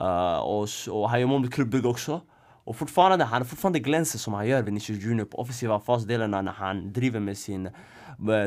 Uh, 0.00 0.38
och, 0.38 0.68
och 0.90 1.10
han 1.10 1.20
gör 1.20 1.26
mål 1.26 1.40
mot 1.40 1.54
klubbygge 1.54 1.88
också. 1.88 2.20
Och 2.64 2.76
fortfarande, 2.76 3.24
han 3.24 3.44
fortfarande 3.44 3.78
glänser 3.78 4.18
som 4.18 4.34
han 4.34 4.46
gör 4.46 4.62
Vinicius 4.62 5.04
Junior 5.04 5.24
på 5.24 5.38
offensiva 5.38 5.80
fasdelarna 5.80 6.42
när 6.42 6.52
han 6.52 6.92
driver 6.92 7.20
med 7.20 7.38
sin 7.38 7.70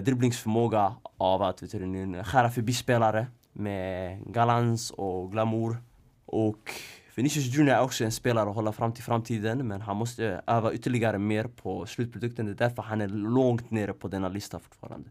dribblingsförmåga 0.02 0.96
av 1.18 1.42
att 1.42 1.64
vet 1.64 1.72
du, 1.72 2.24
skära 2.24 2.50
förbi 2.50 2.74
spelare 2.74 3.28
med 3.54 4.20
galans 4.34 4.92
och 4.92 5.32
glamour. 5.32 5.78
Och 6.26 6.72
Vinicius 7.16 7.46
Junior 7.46 7.76
är 7.76 7.82
också 7.82 8.04
en 8.04 8.12
spelare 8.12 8.50
att 8.50 8.56
hålla 8.56 8.72
fram 8.72 8.94
till 8.94 9.04
framtiden 9.04 9.68
men 9.68 9.82
han 9.82 9.98
måste 9.98 10.42
öva 10.48 10.74
ytterligare 10.74 11.18
mer 11.18 11.44
på 11.44 11.86
slutprodukten. 11.86 12.46
Det 12.46 12.52
är 12.52 12.70
därför 12.70 12.82
han 12.82 13.02
är 13.02 13.08
långt 13.08 13.72
nere 13.72 13.94
på 13.94 14.08
denna 14.08 14.30
lista 14.30 14.60
fortfarande. 14.60 15.10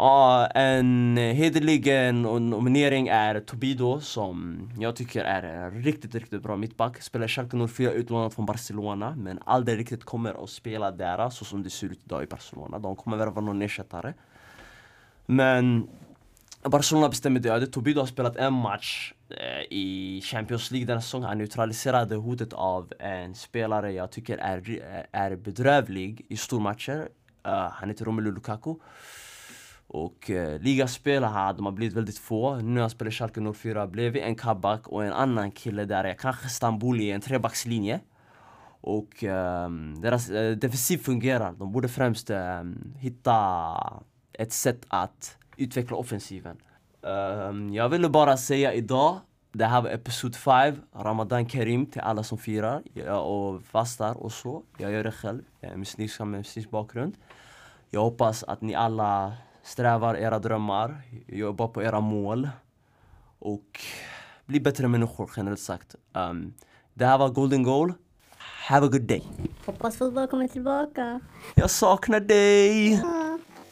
Uh, 0.00 0.48
en 0.54 1.16
hederlig 1.16 2.12
nominering 2.12 3.08
är 3.08 3.40
Tobido 3.40 4.00
som 4.00 4.68
jag 4.78 4.96
tycker 4.96 5.24
är 5.24 5.42
en 5.42 5.82
riktigt, 5.82 6.14
riktigt 6.14 6.42
bra 6.42 6.56
mittback. 6.56 7.02
Spelar 7.02 7.28
Schalke 7.28 7.68
04 7.68 7.92
utlånad 7.92 8.32
från 8.32 8.46
Barcelona 8.46 9.14
men 9.16 9.38
aldrig 9.44 9.78
riktigt 9.78 10.04
kommer 10.04 10.44
att 10.44 10.50
spela 10.50 10.90
där 10.90 11.30
så 11.30 11.44
som 11.44 11.62
det 11.62 11.70
ser 11.70 11.86
ut 11.86 12.00
idag 12.04 12.22
i 12.22 12.26
Barcelona. 12.26 12.78
De 12.78 12.96
kommer 12.96 13.16
värva 13.16 13.40
någon 13.40 13.62
ersättare. 13.62 14.14
Men 15.26 15.88
Barcelona 16.62 17.08
bestämde 17.08 17.40
det. 17.40 17.66
Tobido 17.66 18.00
har 18.00 18.06
spelat 18.06 18.36
en 18.36 18.52
match 18.52 19.12
eh, 19.30 19.62
i 19.70 20.20
Champions 20.24 20.70
League 20.70 20.86
denna 20.86 21.00
säsong. 21.00 21.22
Han 21.22 21.38
neutraliserade 21.38 22.16
hotet 22.16 22.52
av 22.52 22.92
en 22.98 23.34
spelare 23.34 23.92
jag 23.92 24.10
tycker 24.10 24.38
är, 24.38 24.70
eh, 24.70 25.20
är 25.20 25.36
bedrövlig 25.36 26.26
i 26.28 26.36
stormatcher. 26.36 27.08
Uh, 27.46 27.52
han 27.52 27.88
heter 27.88 28.04
Romelu 28.04 28.32
Lukaku. 28.32 28.74
Och 29.92 30.30
eh, 30.30 30.60
ligaspel 30.60 31.24
här, 31.24 31.52
de 31.52 31.64
har 31.64 31.72
blivit 31.72 31.96
väldigt 31.96 32.18
få. 32.18 32.56
Nu 32.56 32.62
när 32.62 32.80
jag 32.80 32.90
spelar 32.90 33.10
Schalke 33.10 33.52
04 33.52 33.86
blev 33.86 34.16
en 34.16 34.34
Kabak 34.34 34.88
och 34.88 35.04
en 35.04 35.12
annan 35.12 35.50
kille 35.50 35.84
där 35.84 36.04
är 36.04 36.14
kanske 36.14 36.48
Stamboli, 36.48 37.04
i 37.04 37.10
en 37.10 37.20
trebackslinje. 37.20 38.00
Och 38.80 39.24
eh, 39.24 39.70
deras 40.02 40.30
eh, 40.30 40.56
defensiv 40.56 40.98
fungerar. 40.98 41.52
De 41.52 41.72
borde 41.72 41.88
främst 41.88 42.30
eh, 42.30 42.62
hitta 42.98 44.02
ett 44.32 44.52
sätt 44.52 44.86
att 44.88 45.36
utveckla 45.56 45.96
offensiven. 45.96 46.56
Ehm, 47.02 47.74
jag 47.74 47.88
ville 47.88 48.08
bara 48.08 48.36
säga 48.36 48.72
idag, 48.72 49.20
det 49.52 49.64
här 49.64 49.82
var 49.82 49.90
episod 49.90 50.36
5, 50.36 50.74
Ramadan 50.94 51.46
Karim 51.46 51.86
till 51.86 52.00
alla 52.00 52.22
som 52.22 52.38
firar 52.38 52.82
och 53.18 53.62
fastar 53.62 54.14
och 54.14 54.32
så. 54.32 54.62
Jag 54.78 54.92
gör 54.92 55.04
det 55.04 55.12
själv, 55.12 55.42
jag 55.60 55.72
är 55.72 55.76
muslimsk 55.76 56.18
med 56.18 56.28
muslimsk 56.28 56.70
bakgrund. 56.70 57.14
Jag 57.90 58.00
hoppas 58.00 58.42
att 58.44 58.60
ni 58.60 58.74
alla 58.74 59.32
strävar 59.62 60.14
era 60.14 60.38
drömmar, 60.38 61.02
jobbar 61.26 61.68
på 61.68 61.82
era 61.82 62.00
mål 62.00 62.48
och 63.38 63.80
blir 64.46 64.60
bättre 64.60 64.88
människor 64.88 65.30
generellt 65.36 65.60
sagt. 65.60 65.94
Um, 66.12 66.54
det 66.94 67.06
här 67.06 67.18
var 67.18 67.28
Golden 67.28 67.62
Goal. 67.62 67.92
Have 68.68 68.86
a 68.86 68.88
good 68.92 69.02
day. 69.02 69.22
Hoppas 69.66 69.96
fotboll 69.96 70.26
kommer 70.28 70.48
tillbaka. 70.48 71.20
Jag 71.54 71.70
saknar 71.70 72.20
dig. 72.20 73.02